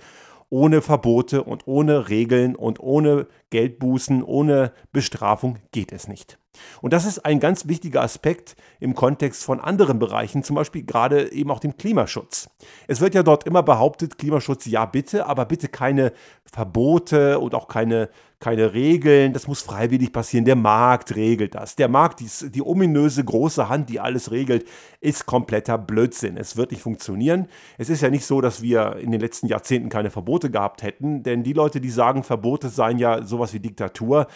ohne 0.50 0.82
Verbote 0.82 1.44
und 1.44 1.66
ohne 1.66 2.08
Regeln 2.08 2.56
und 2.56 2.80
ohne 2.80 3.26
Geldbußen, 3.50 4.22
ohne 4.22 4.72
Bestrafung 4.92 5.58
geht 5.72 5.92
es 5.92 6.08
nicht. 6.08 6.38
Und 6.82 6.92
das 6.92 7.06
ist 7.06 7.24
ein 7.24 7.40
ganz 7.40 7.68
wichtiger 7.68 8.02
Aspekt 8.02 8.56
im 8.80 8.94
Kontext 8.94 9.44
von 9.44 9.60
anderen 9.60 9.98
Bereichen, 9.98 10.42
zum 10.42 10.56
Beispiel 10.56 10.82
gerade 10.82 11.32
eben 11.32 11.50
auch 11.50 11.60
dem 11.60 11.76
Klimaschutz. 11.76 12.50
Es 12.88 13.00
wird 13.00 13.14
ja 13.14 13.22
dort 13.22 13.44
immer 13.44 13.62
behauptet, 13.62 14.18
Klimaschutz 14.18 14.66
ja 14.66 14.84
bitte, 14.84 15.26
aber 15.26 15.46
bitte 15.46 15.68
keine 15.68 16.12
Verbote 16.44 17.38
und 17.38 17.54
auch 17.54 17.68
keine, 17.68 18.10
keine 18.40 18.72
Regeln. 18.72 19.32
Das 19.34 19.46
muss 19.46 19.60
freiwillig 19.60 20.12
passieren. 20.12 20.46
Der 20.46 20.56
Markt 20.56 21.14
regelt 21.14 21.54
das. 21.54 21.76
Der 21.76 21.88
Markt, 21.88 22.20
die, 22.20 22.50
die 22.50 22.62
ominöse 22.62 23.22
große 23.22 23.68
Hand, 23.68 23.90
die 23.90 24.00
alles 24.00 24.30
regelt, 24.30 24.66
ist 25.00 25.26
kompletter 25.26 25.76
Blödsinn. 25.76 26.36
Es 26.38 26.56
wird 26.56 26.70
nicht 26.70 26.82
funktionieren. 26.82 27.46
Es 27.76 27.90
ist 27.90 28.00
ja 28.00 28.08
nicht 28.08 28.24
so, 28.24 28.40
dass 28.40 28.62
wir 28.62 28.96
in 28.96 29.12
den 29.12 29.20
letzten 29.20 29.46
Jahrzehnten 29.46 29.90
keine 29.90 30.10
Verbote 30.10 30.50
gehabt 30.50 30.82
hätten, 30.82 31.22
denn 31.22 31.42
die 31.42 31.52
Leute, 31.52 31.80
die 31.80 31.90
sagen, 31.90 32.24
Verbote 32.24 32.70
seien 32.70 32.98
ja 32.98 33.22
sowas 33.22 33.52
wie 33.52 33.60
Diktatur, 33.60 34.26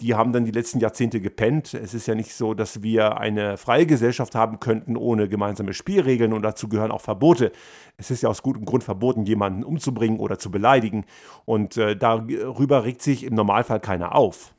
die 0.00 0.14
haben 0.14 0.32
dann 0.32 0.44
die 0.44 0.50
letzten 0.50 0.80
Jahrzehnte 0.80 1.20
gepennt. 1.20 1.72
Es 1.72 1.94
ist 1.94 2.06
ja 2.06 2.14
nicht 2.14 2.34
so, 2.34 2.54
dass 2.54 2.82
wir 2.82 3.18
eine 3.18 3.56
freie 3.56 3.86
Gesellschaft 3.86 4.34
haben 4.34 4.58
könnten 4.60 4.96
ohne 4.96 5.28
gemeinsame 5.28 5.72
Spielregeln 5.72 6.32
und 6.32 6.42
dazu 6.42 6.68
gehören 6.68 6.90
auch 6.90 7.00
Verbote. 7.00 7.52
Es 7.96 8.10
ist 8.10 8.22
ja 8.22 8.28
aus 8.28 8.42
gutem 8.42 8.64
Grund 8.64 8.82
verboten, 8.82 9.24
jemanden 9.24 9.62
umzubringen 9.62 10.18
oder 10.18 10.38
zu 10.38 10.50
beleidigen 10.50 11.04
und 11.44 11.76
äh, 11.76 11.96
darüber 11.96 12.84
regt 12.84 13.02
sich 13.02 13.24
im 13.24 13.34
Normalfall 13.34 13.80
keiner 13.80 14.14
auf. 14.14 14.54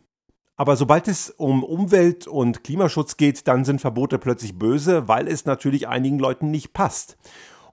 Aber 0.57 0.77
sobald 0.77 1.09
es 1.09 1.29
um 1.31 1.63
Umwelt- 1.63 2.27
und 2.27 2.63
Klimaschutz 2.63 3.17
geht, 3.17 3.47
dann 3.47 3.65
sind 3.65 3.81
Verbote 3.81 4.17
plötzlich 4.17 4.57
böse, 4.57 5.09
weil 5.09 5.27
es 5.27 5.45
natürlich 5.45 5.89
einigen 5.89 6.17
Leuten 6.17 6.49
nicht 6.49 6.71
passt. 6.71 7.17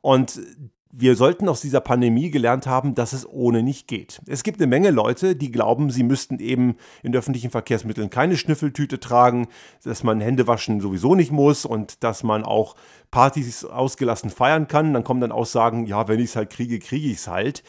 Und 0.01 0.41
wir 0.95 1.17
sollten 1.17 1.49
aus 1.49 1.63
dieser 1.63 1.81
Pandemie 1.81 2.31
gelernt 2.31 2.67
haben, 2.67 2.95
dass 2.95 3.15
es 3.15 3.27
ohne 3.27 3.63
nicht 3.63 3.89
geht. 3.89 4.21
Es 4.27 4.43
gibt 4.43 4.61
eine 4.61 4.67
Menge 4.67 4.91
Leute, 4.91 5.35
die 5.35 5.51
glauben, 5.51 5.91
sie 5.91 6.03
müssten 6.03 6.39
eben 6.39 6.77
in 7.03 7.17
öffentlichen 7.17 7.51
Verkehrsmitteln 7.51 8.11
keine 8.11 8.37
Schnüffeltüte 8.37 9.01
tragen, 9.01 9.49
dass 9.83 10.05
man 10.05 10.21
Hände 10.21 10.47
waschen 10.47 10.83
sowieso 10.83 11.15
nicht 11.15 11.33
muss 11.33 11.65
und 11.65 12.05
dass 12.05 12.23
man 12.23 12.45
auch 12.45 12.77
Partys 13.11 13.65
ausgelassen 13.65 14.29
feiern 14.29 14.69
kann. 14.69 14.93
Dann 14.93 15.03
kommen 15.03 15.23
dann 15.23 15.33
Aussagen, 15.33 15.87
ja, 15.87 16.09
wenn 16.09 16.21
ich 16.21 16.27
es 16.27 16.37
halt 16.37 16.51
kriege, 16.51 16.79
kriege 16.79 17.09
ich 17.09 17.17
es 17.17 17.27
halt. 17.27 17.63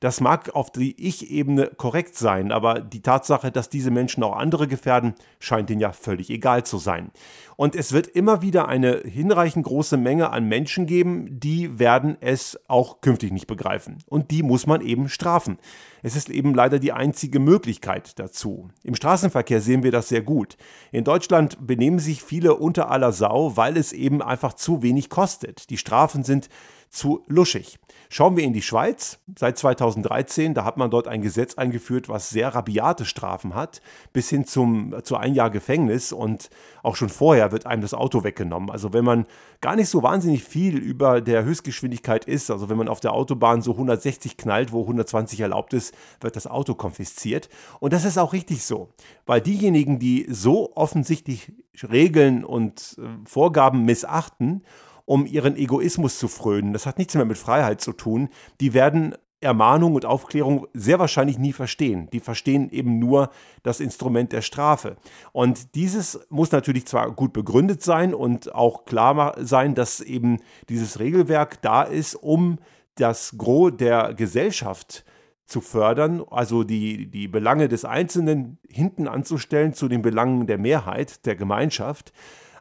Das 0.00 0.22
mag 0.22 0.54
auf 0.54 0.70
die 0.70 1.06
Ich-Ebene 1.06 1.72
korrekt 1.76 2.16
sein, 2.16 2.52
aber 2.52 2.80
die 2.80 3.02
Tatsache, 3.02 3.52
dass 3.52 3.68
diese 3.68 3.90
Menschen 3.90 4.22
auch 4.22 4.34
andere 4.34 4.66
gefährden, 4.66 5.14
scheint 5.38 5.68
ihnen 5.68 5.80
ja 5.80 5.92
völlig 5.92 6.30
egal 6.30 6.64
zu 6.64 6.78
sein. 6.78 7.10
Und 7.56 7.76
es 7.76 7.92
wird 7.92 8.06
immer 8.06 8.40
wieder 8.40 8.66
eine 8.66 9.02
hinreichend 9.04 9.66
große 9.66 9.98
Menge 9.98 10.30
an 10.30 10.48
Menschen 10.48 10.86
geben, 10.86 11.38
die 11.38 11.78
werden 11.78 12.16
es 12.20 12.58
auch 12.66 13.02
künftig 13.02 13.30
nicht 13.30 13.46
begreifen. 13.46 13.98
Und 14.06 14.30
die 14.30 14.42
muss 14.42 14.66
man 14.66 14.80
eben 14.80 15.10
strafen. 15.10 15.58
Es 16.02 16.16
ist 16.16 16.30
eben 16.30 16.54
leider 16.54 16.78
die 16.78 16.92
einzige 16.92 17.38
Möglichkeit 17.38 18.18
dazu. 18.18 18.70
Im 18.82 18.94
Straßenverkehr 18.94 19.60
sehen 19.60 19.82
wir 19.82 19.92
das 19.92 20.08
sehr 20.08 20.22
gut. 20.22 20.56
In 20.92 21.04
Deutschland 21.04 21.66
benehmen 21.66 21.98
sich 21.98 22.22
viele 22.22 22.54
unter 22.54 22.90
aller 22.90 23.12
Sau, 23.12 23.58
weil 23.58 23.76
es 23.76 23.92
eben 23.92 24.22
einfach 24.22 24.54
zu 24.54 24.82
wenig 24.82 25.10
kostet. 25.10 25.68
Die 25.68 25.76
Strafen 25.76 26.24
sind 26.24 26.48
zu 26.90 27.24
luschig. 27.28 27.78
Schauen 28.12 28.36
wir 28.36 28.42
in 28.42 28.52
die 28.52 28.62
Schweiz. 28.62 29.20
Seit 29.38 29.56
2013, 29.56 30.52
da 30.52 30.64
hat 30.64 30.76
man 30.76 30.90
dort 30.90 31.06
ein 31.06 31.22
Gesetz 31.22 31.54
eingeführt, 31.54 32.08
was 32.08 32.30
sehr 32.30 32.48
rabiate 32.48 33.04
Strafen 33.04 33.54
hat, 33.54 33.80
bis 34.12 34.28
hin 34.28 34.44
zum, 34.44 34.96
zu 35.04 35.16
ein 35.16 35.34
Jahr 35.34 35.50
Gefängnis 35.50 36.12
und 36.12 36.50
auch 36.82 36.96
schon 36.96 37.08
vorher 37.08 37.52
wird 37.52 37.66
einem 37.66 37.82
das 37.82 37.94
Auto 37.94 38.24
weggenommen. 38.24 38.68
Also 38.68 38.92
wenn 38.92 39.04
man 39.04 39.26
gar 39.60 39.76
nicht 39.76 39.88
so 39.88 40.02
wahnsinnig 40.02 40.42
viel 40.42 40.76
über 40.76 41.20
der 41.20 41.44
Höchstgeschwindigkeit 41.44 42.24
ist, 42.24 42.50
also 42.50 42.68
wenn 42.68 42.76
man 42.76 42.88
auf 42.88 42.98
der 42.98 43.12
Autobahn 43.12 43.62
so 43.62 43.72
160 43.72 44.36
knallt, 44.36 44.72
wo 44.72 44.80
120 44.80 45.38
erlaubt 45.38 45.72
ist, 45.72 45.94
wird 46.20 46.34
das 46.34 46.48
Auto 46.48 46.74
konfisziert. 46.74 47.48
Und 47.78 47.92
das 47.92 48.04
ist 48.04 48.18
auch 48.18 48.32
richtig 48.32 48.64
so, 48.64 48.88
weil 49.24 49.40
diejenigen, 49.40 50.00
die 50.00 50.26
so 50.28 50.72
offensichtlich 50.74 51.52
Regeln 51.88 52.44
und 52.44 52.96
äh, 52.98 53.02
Vorgaben 53.24 53.84
missachten 53.84 54.64
um 55.10 55.26
ihren 55.26 55.56
Egoismus 55.56 56.20
zu 56.20 56.28
frönen. 56.28 56.72
Das 56.72 56.86
hat 56.86 56.98
nichts 56.98 57.16
mehr 57.16 57.24
mit 57.24 57.36
Freiheit 57.36 57.80
zu 57.80 57.92
tun. 57.92 58.28
Die 58.60 58.74
werden 58.74 59.16
Ermahnung 59.40 59.96
und 59.96 60.06
Aufklärung 60.06 60.68
sehr 60.72 61.00
wahrscheinlich 61.00 61.36
nie 61.36 61.52
verstehen. 61.52 62.08
Die 62.12 62.20
verstehen 62.20 62.70
eben 62.70 63.00
nur 63.00 63.30
das 63.64 63.80
Instrument 63.80 64.30
der 64.30 64.40
Strafe. 64.40 64.96
Und 65.32 65.74
dieses 65.74 66.20
muss 66.28 66.52
natürlich 66.52 66.86
zwar 66.86 67.10
gut 67.10 67.32
begründet 67.32 67.82
sein 67.82 68.14
und 68.14 68.54
auch 68.54 68.84
klar 68.84 69.34
sein, 69.40 69.74
dass 69.74 70.00
eben 70.00 70.36
dieses 70.68 71.00
Regelwerk 71.00 71.60
da 71.60 71.82
ist, 71.82 72.14
um 72.14 72.60
das 72.94 73.34
Gros 73.36 73.72
der 73.76 74.14
Gesellschaft 74.14 75.04
zu 75.44 75.60
fördern, 75.60 76.22
also 76.30 76.62
die, 76.62 77.10
die 77.10 77.26
Belange 77.26 77.66
des 77.66 77.84
Einzelnen 77.84 78.60
hinten 78.68 79.08
anzustellen 79.08 79.72
zu 79.72 79.88
den 79.88 80.02
Belangen 80.02 80.46
der 80.46 80.58
Mehrheit, 80.58 81.26
der 81.26 81.34
Gemeinschaft. 81.34 82.12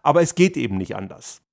Aber 0.01 0.23
es 0.23 0.33
geht 0.33 0.57
eben 0.57 0.79
nicht 0.79 0.95
anders. 0.95 1.43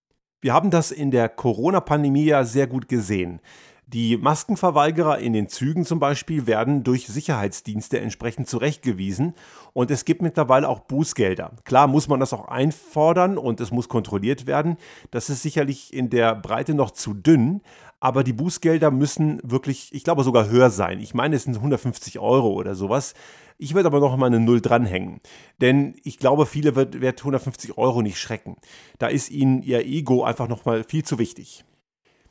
Wir 0.40 0.52
haben 0.52 0.70
das 0.70 0.90
in 0.90 1.10
der 1.10 1.28
Corona-Pandemie 1.28 2.26
ja 2.26 2.44
sehr 2.44 2.66
gut 2.66 2.88
gesehen. 2.88 3.40
Die 3.88 4.16
Maskenverweigerer 4.16 5.18
in 5.20 5.32
den 5.32 5.48
Zügen 5.48 5.84
zum 5.84 6.00
Beispiel 6.00 6.48
werden 6.48 6.82
durch 6.82 7.06
Sicherheitsdienste 7.06 8.00
entsprechend 8.00 8.48
zurechtgewiesen 8.48 9.34
und 9.72 9.92
es 9.92 10.04
gibt 10.04 10.22
mittlerweile 10.22 10.68
auch 10.68 10.80
Bußgelder. 10.80 11.52
Klar 11.64 11.86
muss 11.86 12.08
man 12.08 12.18
das 12.18 12.32
auch 12.32 12.48
einfordern 12.48 13.38
und 13.38 13.60
es 13.60 13.70
muss 13.70 13.88
kontrolliert 13.88 14.48
werden. 14.48 14.76
Das 15.12 15.30
ist 15.30 15.42
sicherlich 15.42 15.94
in 15.94 16.10
der 16.10 16.34
Breite 16.34 16.74
noch 16.74 16.90
zu 16.90 17.14
dünn, 17.14 17.62
aber 18.00 18.24
die 18.24 18.32
Bußgelder 18.32 18.90
müssen 18.90 19.40
wirklich, 19.44 19.94
ich 19.94 20.02
glaube 20.02 20.24
sogar 20.24 20.48
höher 20.48 20.70
sein. 20.70 20.98
Ich 20.98 21.14
meine, 21.14 21.36
es 21.36 21.44
sind 21.44 21.54
150 21.54 22.18
Euro 22.18 22.54
oder 22.54 22.74
sowas. 22.74 23.14
Ich 23.58 23.74
würde 23.74 23.86
aber 23.86 24.00
noch 24.00 24.16
mal 24.16 24.26
eine 24.26 24.40
Null 24.40 24.60
dranhängen. 24.60 25.20
Denn 25.60 25.96
ich 26.04 26.18
glaube, 26.18 26.46
viele 26.46 26.76
wird, 26.76 27.00
wird 27.00 27.20
150 27.20 27.78
Euro 27.78 28.02
nicht 28.02 28.18
schrecken. 28.18 28.56
Da 28.98 29.06
ist 29.06 29.30
ihnen 29.30 29.62
ihr 29.62 29.86
Ego 29.86 30.24
einfach 30.24 30.48
noch 30.48 30.64
mal 30.64 30.84
viel 30.84 31.04
zu 31.04 31.18
wichtig. 31.18 31.64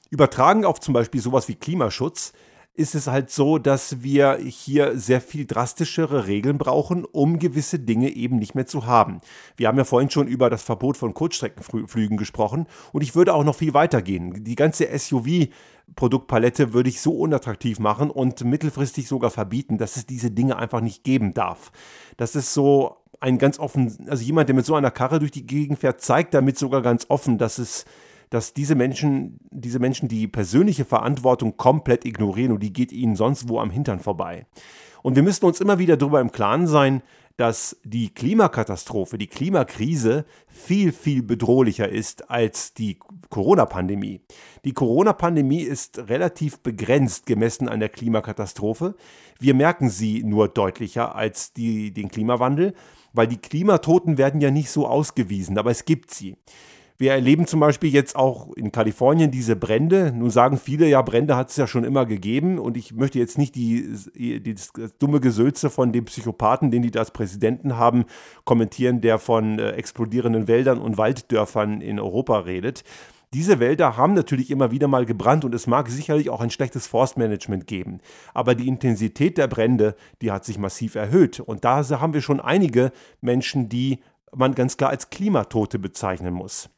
Übertragen 0.10 0.66
auf 0.66 0.80
zum 0.80 0.94
Beispiel 0.94 1.22
sowas 1.22 1.48
wie 1.48 1.56
Klimaschutz 1.56 2.34
ist 2.76 2.96
es 2.96 3.08
halt 3.08 3.32
so, 3.32 3.58
dass 3.58 4.04
wir 4.04 4.38
hier 4.38 4.98
sehr 4.98 5.22
viel 5.22 5.46
drastischere 5.46 6.28
Regeln 6.28 6.58
brauchen, 6.58 7.06
um 7.06 7.40
gewisse 7.40 7.80
Dinge 7.80 8.10
eben 8.10 8.38
nicht 8.38 8.54
mehr 8.54 8.66
zu 8.66 8.86
haben. 8.86 9.22
Wir 9.56 9.68
haben 9.68 9.78
ja 9.78 9.86
vorhin 9.86 10.10
schon 10.10 10.28
über 10.28 10.50
das 10.50 10.64
Verbot 10.64 10.98
von 10.98 11.14
Kurzstreckenflügen 11.14 12.18
gesprochen 12.18 12.68
und 12.92 13.02
ich 13.02 13.16
würde 13.16 13.34
auch 13.34 13.44
noch 13.44 13.56
viel 13.56 13.74
weiter 13.74 14.02
gehen. 14.02 14.44
Die 14.44 14.56
ganze 14.56 14.88
SUV 14.98 15.48
Produktpalette 15.96 16.74
würde 16.74 16.90
ich 16.90 17.00
so 17.00 17.12
unattraktiv 17.12 17.80
machen 17.80 18.10
und 18.10 18.44
mittelfristig 18.44 19.08
sogar 19.08 19.30
verbieten, 19.30 19.78
dass 19.78 19.98
es 19.98 20.06
diese 20.06 20.32
Dinge 20.32 20.58
einfach 20.58 20.82
nicht 20.82 21.04
geben 21.04 21.34
darf. 21.34 21.72
Das 22.18 22.36
ist 22.36 22.54
so 22.54 22.98
ein 23.20 23.38
ganz 23.38 23.60
offen, 23.60 23.96
also 24.10 24.24
jemand, 24.24 24.50
der 24.50 24.56
mit 24.56 24.66
so 24.66 24.76
einer 24.76 24.92
Karre 24.92 25.20
durch 25.20 25.32
die 25.32 25.46
Gegend 25.46 25.80
fährt, 25.80 26.02
zeigt 26.02 26.34
damit 26.34 26.58
sogar 26.58 26.82
ganz 26.82 27.06
offen, 27.10 27.38
dass 27.38 27.60
es 27.60 27.86
dass 28.30 28.54
diese 28.54 28.76
Menschen, 28.76 29.40
diese 29.52 29.80
Menschen 29.80 30.08
die 30.08 30.28
persönliche 30.28 30.86
Verantwortung 30.86 31.58
komplett 31.58 32.06
ignorieren 32.06 32.52
und 32.52 32.62
die 32.62 32.74
geht 32.74 32.92
ihnen 32.92 33.16
sonst 33.16 33.50
wo 33.50 33.60
am 33.60 33.70
Hintern 33.70 34.00
vorbei. 34.00 34.46
Und 35.04 35.16
wir 35.16 35.24
müssen 35.24 35.46
uns 35.46 35.62
immer 35.62 35.78
wieder 35.80 35.98
darüber 35.98 36.22
im 36.22 36.32
Klaren 36.32 36.68
sein, 36.68 37.02
dass 37.38 37.78
die 37.84 38.14
Klimakatastrophe, 38.14 39.18
die 39.18 39.28
Klimakrise 39.28 40.26
viel, 40.48 40.92
viel 40.94 41.22
bedrohlicher 41.22 41.90
ist 41.90 42.30
als 42.30 42.74
die 42.74 42.98
Corona-Pandemie. 43.30 44.22
Die 44.64 44.74
Corona-Pandemie 44.74 45.62
ist 45.62 46.00
relativ 46.10 46.60
begrenzt 46.60 47.26
gemessen 47.26 47.68
an 47.68 47.82
der 47.82 47.90
Klimakatastrophe. 47.90 48.96
Wir 49.38 49.54
merken 49.54 49.90
sie 49.90 50.24
nur 50.24 50.48
deutlicher 50.48 51.16
als 51.16 51.52
die, 51.52 51.92
den 51.92 52.08
Klimawandel, 52.08 52.74
weil 53.12 53.28
die 53.28 53.38
Klimatoten 53.38 54.18
werden 54.18 54.40
ja 54.40 54.52
nicht 54.52 54.70
so 54.70 54.88
ausgewiesen, 54.88 55.58
aber 55.58 55.72
es 55.72 55.84
gibt 55.84 56.14
sie. 56.14 56.38
Wir 56.98 57.12
erleben 57.12 57.46
zum 57.46 57.60
Beispiel 57.60 57.94
jetzt 57.94 58.16
auch 58.16 58.54
in 58.54 58.72
Kalifornien 58.72 59.30
diese 59.30 59.58
Brände. 59.58 60.14
Nun 60.16 60.30
sagen 60.30 60.58
viele, 60.58 60.88
ja, 60.88 61.02
Brände 61.02 61.36
hat 61.36 61.50
es 61.50 61.58
ja 61.58 61.68
schon 61.68 61.84
immer 61.84 62.06
gegeben. 62.06 62.58
Und 62.58 62.78
ich 62.78 62.94
möchte 62.94 63.20
jetzt 63.20 63.38
nicht 63.38 63.56
die, 63.56 63.94
die, 64.16 64.54
das 64.54 64.72
dumme 64.98 65.20
Gesülze 65.20 65.70
von 65.70 65.92
dem 65.92 66.06
Psychopathen, 66.06 66.72
den 66.72 66.84
die 66.84 66.92
da 66.92 67.00
als 67.00 67.12
Präsidenten 67.12 67.76
haben, 67.76 68.06
kommentieren, 68.46 69.02
der 69.02 69.20
von 69.20 69.60
äh, 69.60 69.72
explodierenden 69.72 70.48
Wäldern 70.48 70.78
und 70.78 70.98
Walddörfern 70.98 71.82
in 71.82 72.00
Europa 72.00 72.40
redet. 72.40 72.84
Diese 73.34 73.60
Wälder 73.60 73.98
haben 73.98 74.14
natürlich 74.14 74.50
immer 74.50 74.72
wieder 74.72 74.88
mal 74.88 75.06
gebrannt 75.06 75.44
und 75.44 75.54
es 75.54 75.68
mag 75.68 75.90
sicherlich 75.90 76.30
auch 76.30 76.40
ein 76.40 76.52
schlechtes 76.52 76.88
Forstmanagement 76.88 77.68
geben. 77.68 78.00
Aber 78.34 78.56
die 78.56 78.70
Intensität 78.70 79.38
der 79.38 79.48
Brände, 79.48 79.98
die 80.22 80.32
hat 80.32 80.46
sich 80.46 80.58
massiv 80.58 80.96
erhöht. 80.96 81.42
Und 81.42 81.66
da 81.66 81.84
haben 82.00 82.14
wir 82.14 82.22
schon 82.22 82.40
einige 82.40 82.94
Menschen, 83.20 83.68
die 83.68 84.00
man 84.34 84.56
ganz 84.56 84.78
klar 84.78 84.92
als 84.92 85.10
Klimatote 85.10 85.80
bezeichnen 85.80 86.34
muss. 86.34 86.70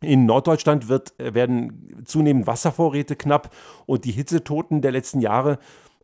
In 0.00 0.26
Norddeutschland 0.26 0.88
wird, 0.88 1.18
äh, 1.18 1.34
werden 1.34 2.02
zunehmend 2.04 2.46
Wasservorräte 2.46 3.16
knapp 3.16 3.54
und 3.86 4.04
die 4.04 4.12
Hitzetoten 4.12 4.80
der 4.80 4.92
letzten 4.92 5.20
Jahre 5.20 5.58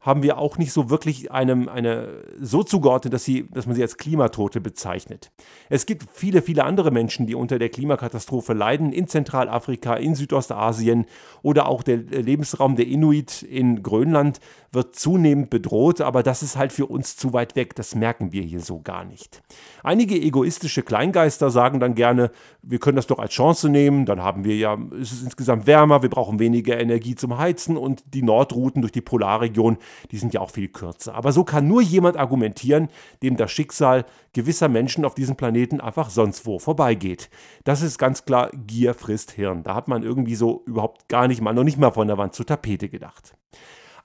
haben 0.05 0.23
wir 0.23 0.37
auch 0.37 0.59
nicht 0.59 0.71
so 0.73 0.91
wirklich 0.91 1.33
einem, 1.33 1.67
eine, 1.67 2.25
so 2.39 2.63
zugeordnet, 2.63 3.15
dass, 3.15 3.25
sie, 3.25 3.49
dass 3.51 3.67
man 3.67 3.75
sie 3.75 3.81
als 3.81 3.97
Klimatote 3.97 4.61
bezeichnet. 4.61 5.33
Es 5.71 5.87
gibt 5.87 6.05
viele, 6.13 6.43
viele 6.43 6.65
andere 6.65 6.91
Menschen, 6.91 7.27
die 7.27 7.35
unter 7.35 7.59
der 7.59 7.71
Klimakatastrophe 7.71 8.53
leiden, 8.53 8.93
in 8.93 9.07
Zentralafrika, 9.09 9.95
in 9.95 10.15
Südostasien 10.15 11.07
oder 11.41 11.69
auch 11.69 11.83
der 11.83 11.97
Lebensraum 11.97 12.77
der 12.77 12.87
Inuit 12.87 13.43
in 13.43 13.83
Grönland 13.83 14.41
wird 14.75 14.97
zunehmend 14.97 15.51
bedroht, 15.51 16.01
aber 16.01 16.23
das 16.23 16.43
ist 16.43 16.57
halt 16.57 16.73
für 16.73 16.87
uns 16.87 17.17
zu 17.17 17.33
weit 17.33 17.57
weg, 17.57 17.75
das 17.75 17.95
merken 17.95 18.33
wir 18.33 18.43
hier 18.43 18.61
so 18.61 18.81
gar 18.81 19.05
nicht. 19.05 19.43
Einige 19.83 20.17
egoistische 20.17 20.83
Kleingeister 20.83 21.51
sagen 21.51 21.81
dann 21.81 21.95
gerne, 21.95 22.31
wir 22.63 22.79
können 22.79 22.97
das 22.97 23.07
doch 23.07 23.19
als 23.19 23.33
Chance 23.33 23.69
nehmen, 23.69 24.07
dann 24.07 24.23
haben 24.23 24.45
wir 24.45 24.57
ja, 24.57 24.77
es 25.01 25.13
ist 25.13 25.25
insgesamt 25.25 25.67
wärmer, 25.67 26.03
wir 26.03 26.11
brauchen 26.11 26.39
weniger 26.39 26.79
Energie 26.79 27.15
zum 27.15 27.39
Heizen 27.39 27.77
und 27.77 28.03
die 28.13 28.23
Nordrouten 28.23 28.83
durch 28.83 28.93
die 28.93 29.01
Polarregion, 29.01 29.79
die 30.11 30.19
sind 30.19 30.35
ja 30.35 30.41
auch 30.41 30.51
viel 30.51 30.69
kürzer. 30.69 31.15
Aber 31.15 31.33
so 31.33 31.45
kann 31.45 31.69
nur 31.69 31.83
jemand 31.83 32.17
argumentieren, 32.17 32.89
dem 33.23 33.37
das 33.37 33.51
Schicksal 33.51 34.05
gewisser 34.33 34.69
Menschen 34.69 35.05
auf 35.05 35.15
diesem 35.15 35.37
Planeten 35.37 35.81
einfach 35.81 36.11
sonst 36.11 36.45
wo 36.47 36.59
vorbeigeht. 36.59 37.31
Das 37.65 37.83
ist 37.83 37.99
ganz 37.99 38.25
klar, 38.25 38.51
Gier 38.67 38.95
frisst 38.95 39.31
Hirn. 39.33 39.63
Da 39.63 39.75
hat 39.75 39.89
man 39.89 40.03
irgendwie 40.03 40.35
so 40.35 40.63
überhaupt 40.67 41.09
gar 41.09 41.29
nicht 41.29 41.41
mal, 41.41 41.55
noch 41.55 41.65
nicht 41.65 41.79
mal 41.79 41.93
von 41.93 42.09
der 42.09 42.19
Wand 42.19 42.35
zur 42.35 42.47
Tapete 42.47 42.89
gedacht. 42.89 43.35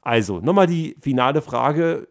Also, 0.10 0.40
nochmal 0.40 0.66
die 0.66 0.96
finale 1.00 1.40
Frage. 1.40 2.08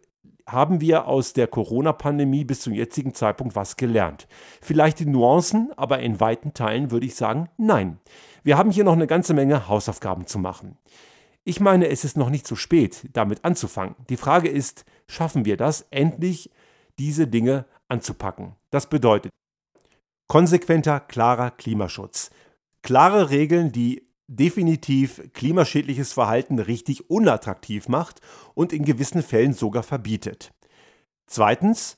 Haben 0.46 0.80
wir 0.80 1.08
aus 1.08 1.32
der 1.32 1.48
Corona-Pandemie 1.48 2.44
bis 2.44 2.60
zum 2.60 2.72
jetzigen 2.72 3.12
Zeitpunkt 3.12 3.56
was 3.56 3.76
gelernt? 3.76 4.28
Vielleicht 4.62 5.00
in 5.00 5.10
Nuancen, 5.10 5.72
aber 5.76 5.98
in 5.98 6.20
weiten 6.20 6.54
Teilen 6.54 6.92
würde 6.92 7.06
ich 7.06 7.16
sagen, 7.16 7.48
nein. 7.56 7.98
Wir 8.44 8.56
haben 8.56 8.70
hier 8.70 8.84
noch 8.84 8.92
eine 8.92 9.08
ganze 9.08 9.34
Menge 9.34 9.66
Hausaufgaben 9.66 10.28
zu 10.28 10.38
machen. 10.38 10.78
Ich 11.42 11.58
meine, 11.58 11.88
es 11.88 12.04
ist 12.04 12.16
noch 12.16 12.30
nicht 12.30 12.46
zu 12.46 12.54
spät, 12.54 13.02
damit 13.14 13.44
anzufangen. 13.44 13.96
Die 14.08 14.16
Frage 14.16 14.48
ist, 14.48 14.84
schaffen 15.08 15.44
wir 15.44 15.56
das, 15.56 15.84
endlich 15.90 16.52
diese 17.00 17.26
Dinge 17.26 17.64
anzupacken? 17.88 18.54
Das 18.70 18.88
bedeutet 18.88 19.32
konsequenter, 20.28 21.00
klarer 21.00 21.50
Klimaschutz. 21.50 22.30
Klare 22.82 23.30
Regeln, 23.30 23.72
die 23.72 24.07
definitiv 24.28 25.22
klimaschädliches 25.32 26.12
Verhalten 26.12 26.58
richtig 26.58 27.10
unattraktiv 27.10 27.88
macht 27.88 28.20
und 28.54 28.72
in 28.72 28.84
gewissen 28.84 29.22
Fällen 29.22 29.54
sogar 29.54 29.82
verbietet. 29.82 30.52
Zweitens, 31.26 31.96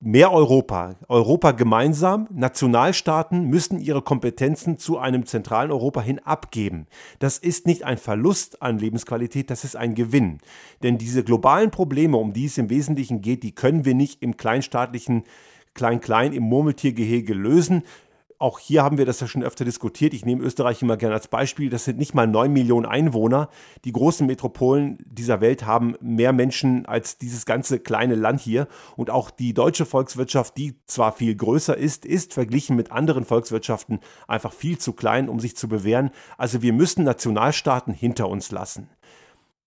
mehr 0.00 0.32
Europa. 0.32 0.96
Europa 1.08 1.52
gemeinsam. 1.52 2.26
Nationalstaaten 2.32 3.44
müssen 3.44 3.78
ihre 3.78 4.00
Kompetenzen 4.00 4.78
zu 4.78 4.98
einem 4.98 5.26
zentralen 5.26 5.70
Europa 5.70 6.00
hin 6.00 6.18
abgeben. 6.20 6.86
Das 7.18 7.36
ist 7.36 7.66
nicht 7.66 7.84
ein 7.84 7.98
Verlust 7.98 8.62
an 8.62 8.78
Lebensqualität, 8.78 9.50
das 9.50 9.64
ist 9.64 9.76
ein 9.76 9.94
Gewinn. 9.94 10.38
Denn 10.82 10.96
diese 10.96 11.22
globalen 11.22 11.70
Probleme, 11.70 12.16
um 12.16 12.32
die 12.32 12.46
es 12.46 12.56
im 12.56 12.70
Wesentlichen 12.70 13.20
geht, 13.20 13.42
die 13.42 13.54
können 13.54 13.84
wir 13.84 13.94
nicht 13.94 14.22
im 14.22 14.38
kleinstaatlichen 14.38 15.24
Klein-Klein 15.74 16.32
im 16.32 16.44
Murmeltiergehege 16.44 17.34
lösen. 17.34 17.82
Auch 18.42 18.58
hier 18.58 18.82
haben 18.82 18.96
wir 18.96 19.04
das 19.04 19.20
ja 19.20 19.28
schon 19.28 19.42
öfter 19.42 19.66
diskutiert. 19.66 20.14
Ich 20.14 20.24
nehme 20.24 20.42
Österreich 20.42 20.80
immer 20.80 20.96
gerne 20.96 21.14
als 21.14 21.28
Beispiel. 21.28 21.68
Das 21.68 21.84
sind 21.84 21.98
nicht 21.98 22.14
mal 22.14 22.26
9 22.26 22.50
Millionen 22.50 22.86
Einwohner. 22.86 23.50
Die 23.84 23.92
großen 23.92 24.26
Metropolen 24.26 24.96
dieser 25.04 25.42
Welt 25.42 25.66
haben 25.66 25.94
mehr 26.00 26.32
Menschen 26.32 26.86
als 26.86 27.18
dieses 27.18 27.44
ganze 27.44 27.80
kleine 27.80 28.14
Land 28.14 28.40
hier. 28.40 28.66
Und 28.96 29.10
auch 29.10 29.30
die 29.30 29.52
deutsche 29.52 29.84
Volkswirtschaft, 29.84 30.56
die 30.56 30.74
zwar 30.86 31.12
viel 31.12 31.34
größer 31.34 31.76
ist, 31.76 32.06
ist 32.06 32.32
verglichen 32.32 32.76
mit 32.76 32.92
anderen 32.92 33.26
Volkswirtschaften 33.26 34.00
einfach 34.26 34.54
viel 34.54 34.78
zu 34.78 34.94
klein, 34.94 35.28
um 35.28 35.38
sich 35.38 35.54
zu 35.54 35.68
bewähren. 35.68 36.10
Also 36.38 36.62
wir 36.62 36.72
müssen 36.72 37.04
Nationalstaaten 37.04 37.92
hinter 37.92 38.30
uns 38.30 38.50
lassen. 38.52 38.88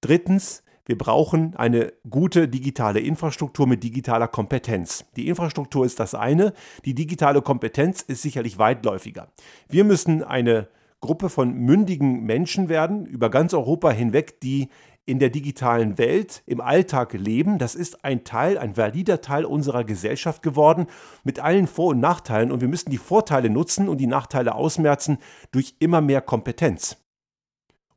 Drittens, 0.02 0.64
wir 0.86 0.98
brauchen 0.98 1.56
eine 1.56 1.94
gute 2.10 2.48
digitale 2.48 3.00
Infrastruktur 3.00 3.68
mit 3.68 3.84
digitaler 3.84 4.28
Kompetenz. 4.28 5.06
Die 5.16 5.28
Infrastruktur 5.28 5.86
ist 5.86 6.00
das 6.00 6.14
eine, 6.14 6.54
die 6.84 6.94
digitale 6.94 7.42
Kompetenz 7.42 8.02
ist 8.02 8.22
sicherlich 8.22 8.58
weitläufiger. 8.58 9.30
Wir 9.70 9.86
müssen 9.86 10.24
eine 10.24 10.68
Gruppe 11.00 11.30
von 11.30 11.54
mündigen 11.54 12.24
Menschen 12.24 12.70
werden, 12.70 13.06
über 13.06 13.30
ganz 13.30 13.54
Europa 13.54 13.92
hinweg, 13.92 14.40
die 14.42 14.70
in 15.06 15.20
der 15.20 15.30
digitalen 15.30 15.98
Welt 15.98 16.44
im 16.46 16.62
Alltag 16.62 17.14
leben. 17.14 17.58
Das 17.60 17.76
ist 17.76 18.06
ein 18.06 18.24
Teil, 18.24 18.58
ein 18.58 18.78
valider 18.78 19.20
Teil 19.20 19.44
unserer 19.44 19.84
Gesellschaft 19.84 20.42
geworden, 20.42 20.88
mit 21.24 21.40
allen 21.40 21.68
Vor- 21.68 21.90
und 21.92 22.00
Nachteilen. 22.00 22.52
Und 22.52 22.62
wir 22.62 22.70
müssen 22.70 22.90
die 22.90 22.98
Vorteile 22.98 23.50
nutzen 23.50 23.90
und 23.90 23.98
die 23.98 24.08
Nachteile 24.08 24.56
ausmerzen 24.56 25.18
durch 25.52 25.76
immer 25.80 26.00
mehr 26.00 26.22
Kompetenz. 26.22 27.03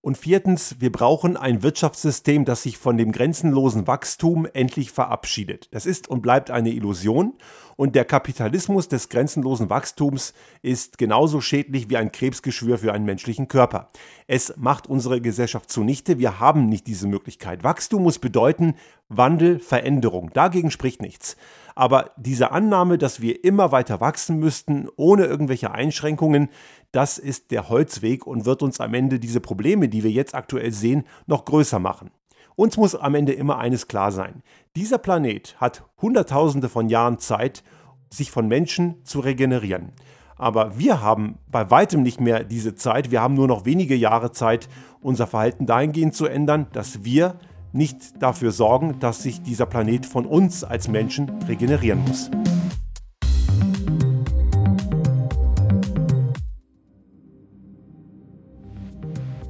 Und 0.07 0.16
viertens, 0.16 0.77
wir 0.79 0.92
brauchen 0.92 1.37
ein 1.37 1.64
Wirtschaftssystem, 1.64 2.45
das 2.45 2.62
sich 2.62 2.79
von 2.79 2.97
dem 2.97 3.11
grenzenlosen 3.11 3.88
Wachstum 3.88 4.47
endlich 4.47 4.92
verabschiedet. 4.92 5.66
Das 5.73 5.85
ist 5.85 6.07
und 6.07 6.23
bleibt 6.23 6.49
eine 6.53 6.71
Illusion. 6.71 7.33
Und 7.77 7.95
der 7.95 8.07
Kapitalismus 8.07 8.89
des 8.89 9.11
grenzenlosen 9.11 9.69
Wachstums 9.69 10.33
ist 10.62 10.97
genauso 10.97 11.43
schädlich 11.43 11.91
wie 11.91 11.99
ein 11.99 12.11
Krebsgeschwür 12.11 12.79
für 12.79 12.93
einen 12.93 13.05
menschlichen 13.05 13.49
Körper. 13.49 13.89
Es 14.27 14.55
macht 14.57 14.87
unsere 14.87 15.21
Gesellschaft 15.21 15.71
zunichte. 15.71 16.19
Wir 16.19 16.41
haben 16.41 16.67
nicht 16.67 16.87
diese 16.87 17.07
Möglichkeit. 17.07 17.65
Wachstum 17.65 18.03
muss 18.03 18.19
bedeuten 18.19 18.75
Wandel, 19.09 19.61
Veränderung. 19.61 20.31
Dagegen 20.33 20.71
spricht 20.71 21.03
nichts. 21.03 21.37
Aber 21.75 22.12
diese 22.17 22.51
Annahme, 22.51 22.97
dass 22.97 23.21
wir 23.21 23.45
immer 23.45 23.71
weiter 23.71 24.01
wachsen 24.01 24.39
müssten, 24.39 24.89
ohne 24.97 25.27
irgendwelche 25.27 25.73
Einschränkungen, 25.73 26.49
das 26.93 27.19
ist 27.19 27.51
der 27.51 27.69
Holzweg 27.69 28.27
und 28.27 28.47
wird 28.47 28.62
uns 28.62 28.81
am 28.81 28.95
Ende 28.95 29.19
diese 29.19 29.41
Probleme, 29.41 29.91
die 29.91 30.03
wir 30.03 30.11
jetzt 30.11 30.35
aktuell 30.35 30.73
sehen, 30.73 31.05
noch 31.27 31.45
größer 31.45 31.79
machen. 31.79 32.11
Uns 32.57 32.79
muss 32.79 32.95
am 32.95 33.14
Ende 33.14 33.33
immer 33.33 33.59
eines 33.59 33.87
klar 33.87 34.11
sein. 34.11 34.42
Dieser 34.77 34.97
Planet 34.97 35.57
hat 35.61 35.85
Hunderttausende 36.01 36.71
von 36.71 36.88
Jahren 36.88 37.19
Zeit, 37.19 37.62
sich 38.11 38.31
von 38.31 38.49
Menschen 38.49 39.05
zu 39.05 39.21
regenerieren. 39.21 39.92
Aber 40.37 40.79
wir 40.79 41.03
haben 41.03 41.38
bei 41.51 41.71
weitem 41.71 42.03
nicht 42.03 42.19
mehr 42.19 42.45
diese 42.45 42.75
Zeit. 42.75 43.11
Wir 43.11 43.21
haben 43.21 43.35
nur 43.35 43.47
noch 43.47 43.66
wenige 43.66 43.95
Jahre 43.95 44.33
Zeit, 44.33 44.69
unser 45.03 45.27
Verhalten 45.27 45.66
dahingehend 45.66 46.14
zu 46.14 46.27
ändern, 46.27 46.66
dass 46.73 47.05
wir 47.05 47.38
nicht 47.73 48.23
dafür 48.23 48.53
sorgen, 48.53 48.99
dass 49.01 49.23
sich 49.23 49.42
dieser 49.42 49.66
Planet 49.66 50.07
von 50.07 50.25
uns 50.25 50.64
als 50.64 50.88
Menschen 50.88 51.31
regenerieren 51.47 52.03
muss. 52.05 52.31